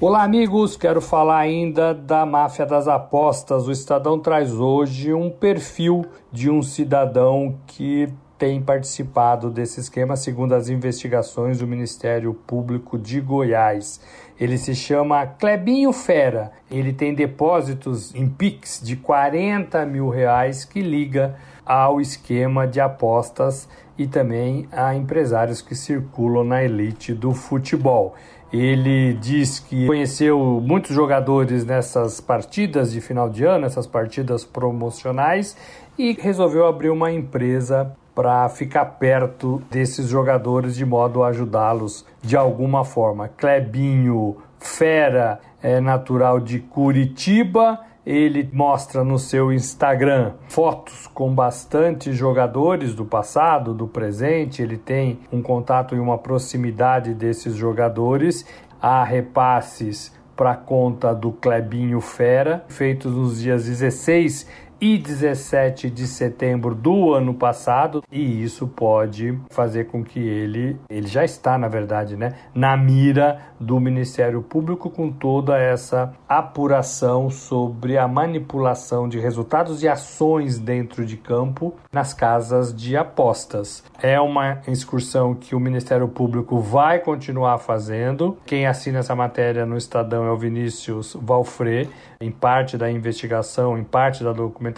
Olá, 0.00 0.24
amigos. 0.24 0.76
Quero 0.76 1.00
falar 1.00 1.38
ainda 1.38 1.94
da 1.94 2.26
máfia 2.26 2.66
das 2.66 2.88
apostas. 2.88 3.68
O 3.68 3.70
Estadão 3.70 4.18
traz 4.18 4.52
hoje 4.52 5.14
um 5.14 5.30
perfil 5.30 6.04
de 6.32 6.50
um 6.50 6.62
cidadão 6.62 7.60
que 7.68 8.12
tem 8.42 8.60
participado 8.60 9.48
desse 9.48 9.78
esquema, 9.78 10.16
segundo 10.16 10.52
as 10.52 10.68
investigações 10.68 11.60
do 11.60 11.66
Ministério 11.68 12.34
Público 12.34 12.98
de 12.98 13.20
Goiás. 13.20 14.00
Ele 14.42 14.58
se 14.58 14.74
chama 14.74 15.24
Clebinho 15.24 15.92
Fera. 15.92 16.50
Ele 16.68 16.92
tem 16.92 17.14
depósitos 17.14 18.12
em 18.12 18.28
Pix 18.28 18.80
de 18.82 18.96
40 18.96 19.86
mil 19.86 20.08
reais 20.08 20.64
que 20.64 20.80
liga 20.80 21.36
ao 21.64 22.00
esquema 22.00 22.66
de 22.66 22.80
apostas 22.80 23.68
e 23.96 24.04
também 24.04 24.66
a 24.72 24.96
empresários 24.96 25.62
que 25.62 25.76
circulam 25.76 26.42
na 26.42 26.64
elite 26.64 27.14
do 27.14 27.32
futebol. 27.32 28.16
Ele 28.52 29.14
diz 29.14 29.60
que 29.60 29.86
conheceu 29.86 30.60
muitos 30.60 30.92
jogadores 30.92 31.64
nessas 31.64 32.20
partidas 32.20 32.90
de 32.90 33.00
final 33.00 33.30
de 33.30 33.44
ano, 33.44 33.64
essas 33.64 33.86
partidas 33.86 34.44
promocionais, 34.44 35.56
e 35.96 36.14
resolveu 36.20 36.66
abrir 36.66 36.90
uma 36.90 37.12
empresa 37.12 37.96
para 38.14 38.48
ficar 38.48 38.84
perto 38.84 39.62
desses 39.70 40.08
jogadores 40.08 40.76
de 40.76 40.84
modo 40.84 41.22
a 41.22 41.28
ajudá-los 41.28 42.04
de 42.22 42.36
alguma 42.36 42.84
forma. 42.84 43.28
Clebinho 43.28 44.36
Fera 44.58 45.40
é 45.62 45.80
natural 45.80 46.38
de 46.38 46.60
Curitiba. 46.60 47.80
Ele 48.04 48.48
mostra 48.52 49.04
no 49.04 49.18
seu 49.18 49.52
Instagram 49.52 50.32
fotos 50.48 51.06
com 51.06 51.32
bastante 51.32 52.12
jogadores 52.12 52.94
do 52.94 53.04
passado, 53.04 53.72
do 53.72 53.86
presente. 53.86 54.60
Ele 54.60 54.76
tem 54.76 55.20
um 55.32 55.40
contato 55.40 55.94
e 55.94 56.00
uma 56.00 56.18
proximidade 56.18 57.14
desses 57.14 57.54
jogadores. 57.54 58.44
Há 58.80 59.04
repasses 59.04 60.12
para 60.34 60.56
conta 60.56 61.14
do 61.14 61.30
Clebinho 61.30 62.00
Fera, 62.00 62.64
feitos 62.66 63.14
nos 63.14 63.40
dias 63.40 63.66
16 63.66 64.48
e 64.82 64.98
17 64.98 65.88
de 65.88 66.08
setembro 66.08 66.74
do 66.74 67.14
ano 67.14 67.32
passado, 67.32 68.02
e 68.10 68.42
isso 68.42 68.66
pode 68.66 69.38
fazer 69.48 69.84
com 69.84 70.02
que 70.02 70.18
ele, 70.18 70.76
ele 70.90 71.06
já 71.06 71.24
está, 71.24 71.56
na 71.56 71.68
verdade, 71.68 72.16
né, 72.16 72.34
na 72.52 72.76
mira 72.76 73.40
do 73.60 73.78
Ministério 73.78 74.42
Público 74.42 74.90
com 74.90 75.08
toda 75.08 75.56
essa 75.56 76.12
apuração 76.28 77.30
sobre 77.30 77.96
a 77.96 78.08
manipulação 78.08 79.08
de 79.08 79.20
resultados 79.20 79.84
e 79.84 79.88
ações 79.88 80.58
dentro 80.58 81.06
de 81.06 81.16
campo 81.16 81.76
nas 81.92 82.12
casas 82.12 82.74
de 82.74 82.96
apostas. 82.96 83.84
É 84.02 84.20
uma 84.20 84.62
excursão 84.66 85.32
que 85.32 85.54
o 85.54 85.60
Ministério 85.60 86.08
Público 86.08 86.58
vai 86.58 86.98
continuar 86.98 87.58
fazendo. 87.58 88.36
Quem 88.44 88.66
assina 88.66 88.98
essa 88.98 89.14
matéria 89.14 89.64
no 89.64 89.76
Estadão 89.76 90.24
é 90.24 90.30
o 90.32 90.36
Vinícius 90.36 91.16
Valfré, 91.22 91.86
em 92.20 92.32
parte 92.32 92.76
da 92.76 92.90
investigação, 92.90 93.78
em 93.78 93.84
parte 93.84 94.24
da 94.24 94.32
documentação 94.32 94.71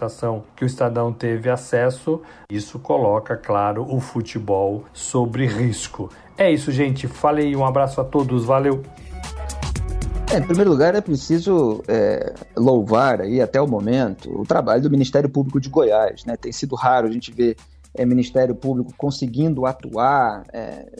que 0.57 0.64
o 0.64 0.66
Estadão 0.66 1.12
teve 1.12 1.48
acesso. 1.48 2.20
Isso 2.50 2.78
coloca, 2.78 3.37
claro, 3.37 3.87
o 3.88 4.00
futebol 4.00 4.85
sobre 4.92 5.46
risco. 5.46 6.11
É 6.37 6.50
isso, 6.50 6.72
gente. 6.72 7.07
Falei, 7.07 7.54
um 7.54 7.64
abraço 7.64 8.00
a 8.00 8.04
todos, 8.04 8.44
valeu! 8.44 8.83
É, 10.33 10.38
em 10.38 10.42
primeiro 10.42 10.70
lugar, 10.70 10.94
é 10.94 11.00
preciso 11.00 11.83
é, 11.87 12.35
louvar 12.57 13.20
aí, 13.20 13.40
até 13.40 13.61
o 13.61 13.68
momento, 13.68 14.30
o 14.40 14.44
trabalho 14.44 14.83
do 14.83 14.90
Ministério 14.90 15.28
Público 15.28 15.61
de 15.61 15.68
Goiás. 15.68 16.24
Né? 16.24 16.37
Tem 16.37 16.50
sido 16.50 16.74
raro 16.74 17.07
a 17.07 17.11
gente 17.11 17.30
ver 17.30 17.57
é, 17.94 18.04
Ministério 18.04 18.54
Público 18.54 18.92
conseguindo 18.96 19.64
atuar, 19.64 20.42
é, 20.52 20.90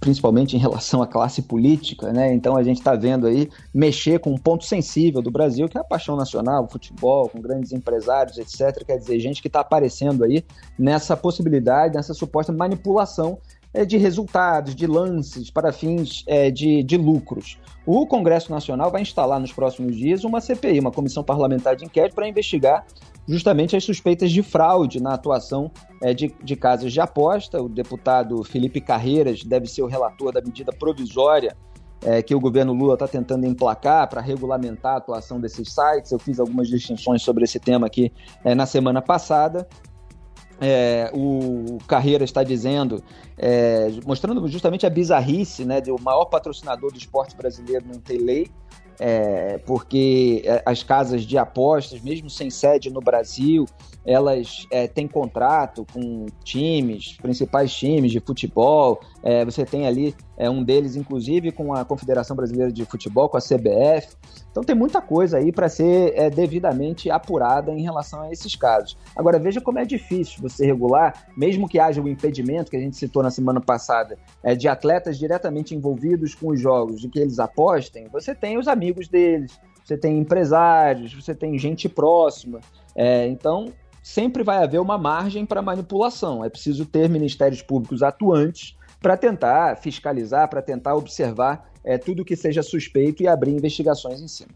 principalmente 0.00 0.56
em 0.56 0.58
relação 0.58 1.02
à 1.02 1.06
classe 1.06 1.42
política, 1.42 2.12
né? 2.12 2.32
Então 2.32 2.56
a 2.56 2.62
gente 2.62 2.78
está 2.78 2.94
vendo 2.94 3.26
aí 3.26 3.48
mexer 3.72 4.18
com 4.18 4.30
um 4.30 4.38
ponto 4.38 4.64
sensível 4.64 5.22
do 5.22 5.30
Brasil, 5.30 5.68
que 5.68 5.76
é 5.76 5.80
a 5.80 5.84
paixão 5.84 6.16
nacional, 6.16 6.64
o 6.64 6.68
futebol, 6.68 7.28
com 7.28 7.40
grandes 7.40 7.72
empresários, 7.72 8.38
etc. 8.38 8.84
Quer 8.84 8.98
dizer, 8.98 9.18
gente 9.20 9.40
que 9.40 9.48
está 9.48 9.60
aparecendo 9.60 10.24
aí 10.24 10.44
nessa 10.78 11.16
possibilidade, 11.16 11.94
nessa 11.94 12.14
suposta 12.14 12.52
manipulação 12.52 13.38
é, 13.72 13.84
de 13.84 13.96
resultados, 13.96 14.74
de 14.74 14.86
lances 14.86 15.50
para 15.50 15.72
fins 15.72 16.24
é, 16.26 16.50
de, 16.50 16.82
de 16.82 16.96
lucros. 16.96 17.58
O 17.84 18.06
Congresso 18.06 18.50
Nacional 18.50 18.90
vai 18.90 19.02
instalar 19.02 19.38
nos 19.38 19.52
próximos 19.52 19.94
dias 19.94 20.24
uma 20.24 20.40
CPI, 20.40 20.80
uma 20.80 20.90
comissão 20.90 21.22
parlamentar 21.22 21.76
de 21.76 21.84
inquérito, 21.84 22.14
para 22.14 22.26
investigar 22.26 22.86
justamente 23.26 23.76
as 23.76 23.84
suspeitas 23.84 24.30
de 24.30 24.42
fraude 24.42 25.02
na 25.02 25.14
atuação 25.14 25.70
é, 26.02 26.14
de, 26.14 26.34
de 26.42 26.56
casas 26.56 26.92
de 26.92 27.00
aposta. 27.00 27.62
O 27.62 27.68
deputado 27.68 28.42
Felipe 28.44 28.80
Carreiras 28.80 29.42
deve 29.42 29.66
ser 29.66 29.82
o 29.82 29.86
relator 29.86 30.32
da 30.32 30.40
medida 30.40 30.72
provisória 30.72 31.56
é, 32.04 32.22
que 32.22 32.34
o 32.34 32.40
governo 32.40 32.72
Lula 32.72 32.94
está 32.94 33.08
tentando 33.08 33.46
emplacar 33.46 34.08
para 34.08 34.20
regulamentar 34.20 34.94
a 34.94 34.96
atuação 34.98 35.40
desses 35.40 35.72
sites. 35.72 36.12
Eu 36.12 36.18
fiz 36.18 36.38
algumas 36.38 36.68
distinções 36.68 37.22
sobre 37.22 37.44
esse 37.44 37.58
tema 37.58 37.86
aqui 37.86 38.12
é, 38.44 38.54
na 38.54 38.66
semana 38.66 39.02
passada 39.02 39.66
é, 40.60 41.10
o 41.12 41.78
Carreira 41.86 42.24
está 42.24 42.42
dizendo, 42.42 43.02
é, 43.36 43.88
mostrando 44.04 44.46
justamente 44.48 44.86
a 44.86 44.90
bizarrice 44.90 45.64
né, 45.64 45.80
de 45.80 45.90
o 45.90 46.00
maior 46.00 46.26
patrocinador 46.26 46.90
do 46.90 46.98
esporte 46.98 47.36
brasileiro 47.36 47.84
não 47.86 48.00
ter 48.00 48.18
lei, 48.18 48.50
é, 48.98 49.58
porque 49.58 50.42
é, 50.44 50.62
as 50.64 50.82
casas 50.82 51.22
de 51.22 51.36
apostas, 51.36 52.00
mesmo 52.00 52.30
sem 52.30 52.50
sede 52.50 52.90
no 52.90 53.00
Brasil, 53.00 53.66
elas 54.06 54.66
é, 54.70 54.86
têm 54.86 55.08
contrato 55.08 55.84
com 55.92 56.26
times, 56.44 57.16
principais 57.20 57.74
times 57.74 58.12
de 58.12 58.20
futebol. 58.20 59.00
É, 59.22 59.44
você 59.44 59.64
tem 59.64 59.86
ali 59.86 60.14
é, 60.38 60.48
um 60.48 60.62
deles, 60.62 60.94
inclusive, 60.94 61.50
com 61.50 61.74
a 61.74 61.84
Confederação 61.84 62.36
Brasileira 62.36 62.70
de 62.70 62.84
Futebol, 62.84 63.28
com 63.28 63.36
a 63.36 63.40
CBF. 63.40 64.14
Então 64.50 64.62
tem 64.62 64.76
muita 64.76 65.02
coisa 65.02 65.38
aí 65.38 65.50
para 65.50 65.68
ser 65.68 66.12
é, 66.16 66.30
devidamente 66.30 67.10
apurada 67.10 67.72
em 67.72 67.82
relação 67.82 68.22
a 68.22 68.30
esses 68.30 68.54
casos. 68.54 68.96
Agora 69.16 69.38
veja 69.38 69.60
como 69.60 69.78
é 69.78 69.84
difícil 69.84 70.40
você 70.40 70.64
regular, 70.64 71.26
mesmo 71.36 71.68
que 71.68 71.80
haja 71.80 72.00
o 72.00 72.08
impedimento 72.08 72.70
que 72.70 72.76
a 72.76 72.80
gente 72.80 72.96
citou 72.96 73.22
na 73.22 73.30
semana 73.30 73.60
passada, 73.60 74.16
é, 74.42 74.54
de 74.54 74.68
atletas 74.68 75.18
diretamente 75.18 75.74
envolvidos 75.74 76.34
com 76.34 76.50
os 76.50 76.60
jogos, 76.60 77.00
de 77.00 77.08
que 77.08 77.18
eles 77.18 77.38
apostem. 77.40 78.08
Você 78.12 78.34
tem 78.34 78.56
os 78.56 78.68
amigos 78.68 79.08
deles, 79.08 79.58
você 79.84 79.96
tem 79.96 80.18
empresários, 80.18 81.12
você 81.12 81.34
tem 81.34 81.58
gente 81.58 81.88
próxima. 81.88 82.60
É, 82.94 83.26
então 83.26 83.72
sempre 84.06 84.44
vai 84.44 84.62
haver 84.62 84.80
uma 84.80 84.96
margem 84.96 85.44
para 85.44 85.60
manipulação. 85.60 86.44
É 86.44 86.48
preciso 86.48 86.86
ter 86.86 87.08
ministérios 87.08 87.60
públicos 87.60 88.04
atuantes 88.04 88.76
para 89.02 89.16
tentar 89.16 89.76
fiscalizar, 89.78 90.48
para 90.48 90.62
tentar 90.62 90.94
observar 90.94 91.68
é, 91.82 91.98
tudo 91.98 92.24
que 92.24 92.36
seja 92.36 92.62
suspeito 92.62 93.24
e 93.24 93.26
abrir 93.26 93.50
investigações 93.50 94.20
em 94.20 94.28
cima. 94.28 94.50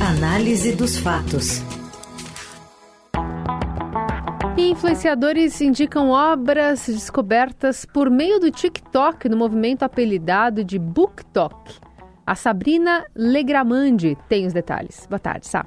Análise 0.00 0.74
dos 0.74 0.98
fatos. 0.98 1.62
E 4.56 4.68
influenciadores 4.68 5.60
indicam 5.60 6.10
obras 6.10 6.86
descobertas 6.88 7.84
por 7.84 8.10
meio 8.10 8.40
do 8.40 8.50
TikTok 8.50 9.28
no 9.28 9.36
movimento 9.36 9.84
apelidado 9.84 10.64
de 10.64 10.76
BookTok. 10.76 11.78
A 12.26 12.34
Sabrina 12.34 13.06
Legramandi 13.14 14.18
tem 14.28 14.44
os 14.44 14.52
detalhes. 14.52 15.06
Boa 15.08 15.20
tarde, 15.20 15.46
Sá. 15.46 15.64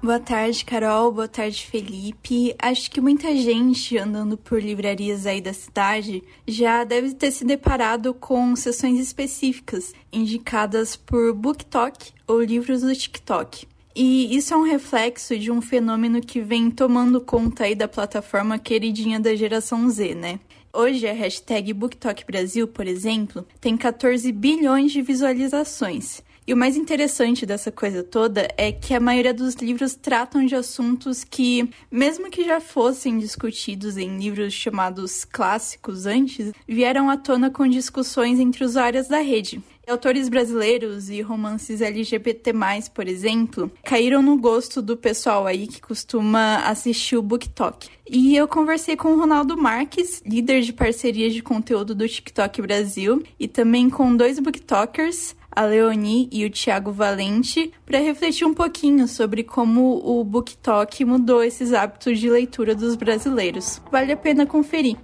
Boa 0.00 0.20
tarde, 0.20 0.64
Carol. 0.64 1.10
Boa 1.10 1.26
tarde, 1.26 1.66
Felipe. 1.66 2.54
Acho 2.60 2.88
que 2.88 3.00
muita 3.00 3.34
gente 3.34 3.98
andando 3.98 4.38
por 4.38 4.62
livrarias 4.62 5.26
aí 5.26 5.40
da 5.40 5.52
cidade 5.52 6.22
já 6.46 6.84
deve 6.84 7.14
ter 7.14 7.32
se 7.32 7.44
deparado 7.44 8.14
com 8.14 8.54
sessões 8.54 9.00
específicas 9.00 9.92
indicadas 10.12 10.94
por 10.94 11.34
BookTok 11.34 12.12
ou 12.28 12.40
livros 12.40 12.82
do 12.82 12.94
TikTok. 12.94 13.66
E 13.92 14.36
isso 14.36 14.54
é 14.54 14.56
um 14.56 14.62
reflexo 14.62 15.36
de 15.36 15.50
um 15.50 15.60
fenômeno 15.60 16.20
que 16.20 16.40
vem 16.40 16.70
tomando 16.70 17.20
conta 17.20 17.64
aí 17.64 17.74
da 17.74 17.88
plataforma 17.88 18.56
queridinha 18.56 19.18
da 19.18 19.34
geração 19.34 19.90
Z, 19.90 20.14
né? 20.14 20.38
Hoje 20.72 21.08
a 21.08 21.12
hashtag 21.12 21.72
BookTok 21.72 22.24
Brasil, 22.24 22.68
por 22.68 22.86
exemplo, 22.86 23.44
tem 23.60 23.76
14 23.76 24.30
bilhões 24.30 24.92
de 24.92 25.02
visualizações. 25.02 26.22
E 26.48 26.52
o 26.54 26.56
mais 26.56 26.78
interessante 26.78 27.44
dessa 27.44 27.70
coisa 27.70 28.02
toda 28.02 28.48
é 28.56 28.72
que 28.72 28.94
a 28.94 29.00
maioria 29.00 29.34
dos 29.34 29.54
livros 29.56 29.94
tratam 29.94 30.46
de 30.46 30.54
assuntos 30.54 31.22
que, 31.22 31.68
mesmo 31.90 32.30
que 32.30 32.42
já 32.42 32.58
fossem 32.58 33.18
discutidos 33.18 33.98
em 33.98 34.16
livros 34.16 34.54
chamados 34.54 35.26
clássicos 35.26 36.06
antes, 36.06 36.50
vieram 36.66 37.10
à 37.10 37.18
tona 37.18 37.50
com 37.50 37.68
discussões 37.68 38.40
entre 38.40 38.64
usuários 38.64 39.08
da 39.08 39.18
rede. 39.18 39.62
Autores 39.86 40.30
brasileiros 40.30 41.10
e 41.10 41.20
romances 41.20 41.82
LGBT+, 41.82 42.52
por 42.94 43.08
exemplo, 43.08 43.70
caíram 43.84 44.22
no 44.22 44.36
gosto 44.38 44.80
do 44.80 44.96
pessoal 44.96 45.46
aí 45.46 45.66
que 45.66 45.82
costuma 45.82 46.56
assistir 46.66 47.16
o 47.16 47.22
BookTok. 47.22 47.88
E 48.10 48.34
eu 48.34 48.48
conversei 48.48 48.96
com 48.96 49.12
o 49.12 49.18
Ronaldo 49.18 49.56
Marques, 49.56 50.22
líder 50.24 50.62
de 50.62 50.72
parcerias 50.72 51.34
de 51.34 51.42
conteúdo 51.42 51.94
do 51.94 52.08
TikTok 52.08 52.62
Brasil, 52.62 53.22
e 53.38 53.46
também 53.46 53.90
com 53.90 54.16
dois 54.16 54.38
BookTokers, 54.38 55.36
a 55.58 55.64
Leoni 55.64 56.28
e 56.30 56.44
o 56.44 56.50
Tiago 56.50 56.92
Valente 56.92 57.72
para 57.84 57.98
refletir 57.98 58.46
um 58.46 58.54
pouquinho 58.54 59.08
sobre 59.08 59.42
como 59.42 60.00
o 60.04 60.22
BookTok 60.22 61.04
mudou 61.04 61.42
esses 61.42 61.72
hábitos 61.72 62.20
de 62.20 62.30
leitura 62.30 62.76
dos 62.76 62.94
brasileiros. 62.94 63.82
Vale 63.90 64.12
a 64.12 64.16
pena 64.16 64.46
conferir. 64.46 64.96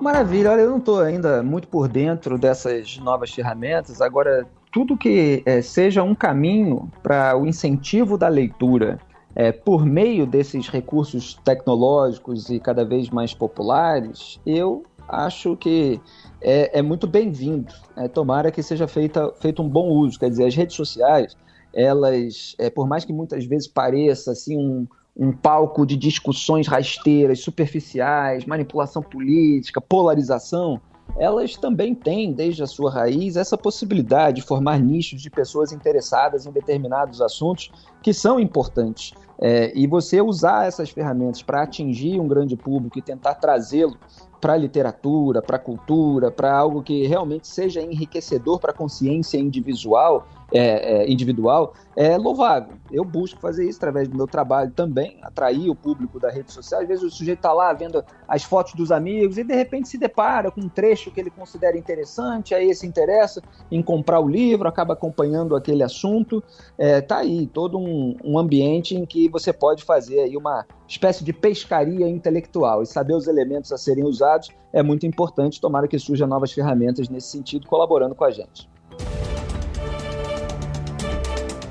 Maravilha, 0.00 0.50
olha, 0.50 0.62
eu 0.62 0.70
não 0.70 0.78
estou 0.78 1.00
ainda 1.00 1.40
muito 1.40 1.68
por 1.68 1.86
dentro 1.86 2.36
dessas 2.36 2.98
novas 2.98 3.30
ferramentas. 3.30 4.00
Agora, 4.00 4.44
tudo 4.72 4.96
que 4.96 5.44
é, 5.46 5.62
seja 5.62 6.02
um 6.02 6.16
caminho 6.16 6.90
para 7.00 7.38
o 7.38 7.46
incentivo 7.46 8.18
da 8.18 8.26
leitura 8.26 8.98
é, 9.36 9.52
por 9.52 9.86
meio 9.86 10.26
desses 10.26 10.66
recursos 10.66 11.34
tecnológicos 11.44 12.50
e 12.50 12.58
cada 12.58 12.84
vez 12.84 13.08
mais 13.08 13.32
populares, 13.32 14.40
eu 14.44 14.82
acho 15.08 15.56
que 15.56 16.00
é, 16.44 16.78
é 16.78 16.82
muito 16.82 17.06
bem-vindo. 17.06 17.72
É, 17.96 18.06
tomara 18.06 18.52
que 18.52 18.62
seja 18.62 18.86
feita, 18.86 19.32
feito 19.40 19.62
um 19.62 19.68
bom 19.68 19.88
uso. 19.88 20.18
Quer 20.18 20.28
dizer, 20.28 20.44
as 20.44 20.54
redes 20.54 20.76
sociais, 20.76 21.34
elas, 21.72 22.54
é, 22.58 22.68
por 22.68 22.86
mais 22.86 23.04
que 23.04 23.12
muitas 23.12 23.46
vezes 23.46 23.66
pareça 23.66 24.32
assim 24.32 24.56
um, 24.56 24.86
um 25.16 25.32
palco 25.32 25.86
de 25.86 25.96
discussões 25.96 26.68
rasteiras, 26.68 27.40
superficiais, 27.40 28.44
manipulação 28.44 29.02
política, 29.02 29.80
polarização, 29.80 30.80
elas 31.16 31.56
também 31.56 31.94
têm, 31.94 32.32
desde 32.32 32.62
a 32.62 32.66
sua 32.66 32.90
raiz, 32.90 33.36
essa 33.36 33.56
possibilidade 33.56 34.40
de 34.40 34.46
formar 34.46 34.78
nichos 34.78 35.22
de 35.22 35.30
pessoas 35.30 35.72
interessadas 35.72 36.46
em 36.46 36.50
determinados 36.50 37.20
assuntos 37.20 37.70
que 38.02 38.12
são 38.12 38.38
importantes. 38.40 39.12
É, 39.40 39.72
e 39.74 39.86
você 39.86 40.20
usar 40.20 40.66
essas 40.66 40.90
ferramentas 40.90 41.42
para 41.42 41.62
atingir 41.62 42.20
um 42.20 42.28
grande 42.28 42.56
público 42.56 42.98
e 42.98 43.02
tentar 43.02 43.34
trazê-lo 43.34 43.96
para 44.44 44.52
a 44.52 44.56
literatura, 44.58 45.40
para 45.40 45.56
a 45.56 45.58
cultura, 45.58 46.30
para 46.30 46.54
algo 46.54 46.82
que 46.82 47.06
realmente 47.06 47.48
seja 47.48 47.80
enriquecedor 47.80 48.58
para 48.58 48.72
a 48.72 48.74
consciência 48.74 49.38
individual, 49.38 50.28
é, 50.52 51.02
é, 51.02 51.10
individual, 51.10 51.72
é 51.96 52.16
louvável. 52.18 52.74
Eu 52.92 53.04
busco 53.04 53.40
fazer 53.40 53.66
isso 53.66 53.78
através 53.78 54.06
do 54.06 54.14
meu 54.14 54.26
trabalho 54.26 54.70
também, 54.70 55.18
atrair 55.22 55.70
o 55.70 55.74
público 55.74 56.20
da 56.20 56.30
rede 56.30 56.52
social. 56.52 56.82
Às 56.82 56.88
vezes 56.88 57.02
o 57.02 57.10
sujeito 57.10 57.38
está 57.38 57.54
lá 57.54 57.72
vendo 57.72 58.04
as 58.28 58.44
fotos 58.44 58.74
dos 58.74 58.92
amigos 58.92 59.38
e 59.38 59.44
de 59.44 59.54
repente 59.54 59.88
se 59.88 59.96
depara 59.96 60.50
com 60.50 60.60
um 60.60 60.68
trecho 60.68 61.10
que 61.10 61.18
ele 61.18 61.30
considera 61.30 61.76
interessante, 61.76 62.54
aí 62.54 62.74
se 62.74 62.86
interessa 62.86 63.42
em 63.70 63.82
comprar 63.82 64.20
o 64.20 64.28
livro, 64.28 64.68
acaba 64.68 64.92
acompanhando 64.92 65.56
aquele 65.56 65.82
assunto. 65.82 66.44
Está 66.78 67.16
é, 67.16 67.20
aí 67.22 67.46
todo 67.46 67.78
um, 67.78 68.14
um 68.22 68.38
ambiente 68.38 68.94
em 68.94 69.06
que 69.06 69.23
você 69.28 69.52
pode 69.52 69.84
fazer 69.84 70.20
aí 70.20 70.36
uma 70.36 70.66
espécie 70.88 71.24
de 71.24 71.32
pescaria 71.32 72.08
intelectual 72.08 72.82
e 72.82 72.86
saber 72.86 73.14
os 73.14 73.26
elementos 73.26 73.72
a 73.72 73.78
serem 73.78 74.04
usados 74.04 74.50
é 74.72 74.82
muito 74.82 75.06
importante. 75.06 75.60
Tomara 75.60 75.88
que 75.88 75.98
surjam 75.98 76.26
novas 76.26 76.52
ferramentas 76.52 77.08
nesse 77.08 77.28
sentido, 77.28 77.66
colaborando 77.66 78.14
com 78.14 78.24
a 78.24 78.30
gente. 78.30 78.68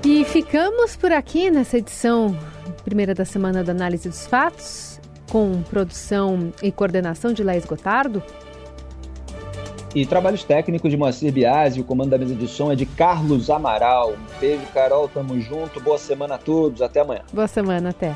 E 0.06 0.26
ficamos 0.26 0.96
por 0.96 1.12
aqui 1.12 1.50
nessa 1.50 1.78
edição 1.78 2.38
primeira 2.84 3.14
da 3.14 3.26
semana 3.26 3.64
da 3.64 3.72
Análise 3.72 4.10
dos 4.10 4.28
Fatos, 4.28 5.00
com 5.32 5.64
produção 5.64 6.52
e 6.62 6.72
coordenação 6.72 7.34
de 7.34 7.44
Laís 7.44 7.66
Gotardo. 7.66 8.22
E 9.96 10.06
trabalhos 10.06 10.44
técnicos 10.44 10.90
de 10.90 10.98
Moacir 10.98 11.32
Biasi, 11.32 11.80
o 11.80 11.84
comando 11.84 12.10
da 12.10 12.18
mesa 12.18 12.34
de 12.34 12.48
som 12.48 12.72
é 12.72 12.76
de 12.76 12.86
Carlos 12.86 13.50
Amaral. 13.50 14.14
Um 14.14 14.40
beijo, 14.40 14.66
Carol, 14.74 15.08
tamo 15.08 15.40
junto, 15.40 15.80
boa 15.80 15.98
semana 15.98 16.36
a 16.36 16.38
todos, 16.38 16.82
até 16.82 17.02
amanhã. 17.02 17.22
Boa 17.32 17.48
semana, 17.48 17.90
até. 17.90 18.16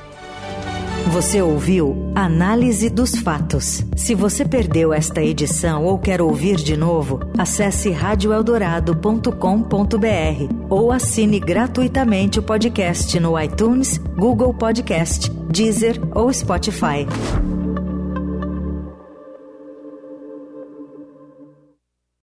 Você 1.11 1.41
ouviu 1.41 2.11
Análise 2.13 2.89
dos 2.89 3.17
Fatos. 3.17 3.81
Se 3.95 4.13
você 4.13 4.43
perdeu 4.43 4.93
esta 4.93 5.21
edição 5.21 5.85
ou 5.85 5.97
quer 5.97 6.21
ouvir 6.21 6.57
de 6.57 6.75
novo, 6.75 7.21
acesse 7.37 7.91
radioeldorado.com.br 7.91 10.53
ou 10.69 10.91
assine 10.91 11.39
gratuitamente 11.39 12.39
o 12.39 12.43
podcast 12.43 13.17
no 13.21 13.39
iTunes, 13.39 13.99
Google 14.17 14.53
Podcast, 14.53 15.31
Deezer 15.49 15.97
ou 16.13 16.31
Spotify. 16.33 17.07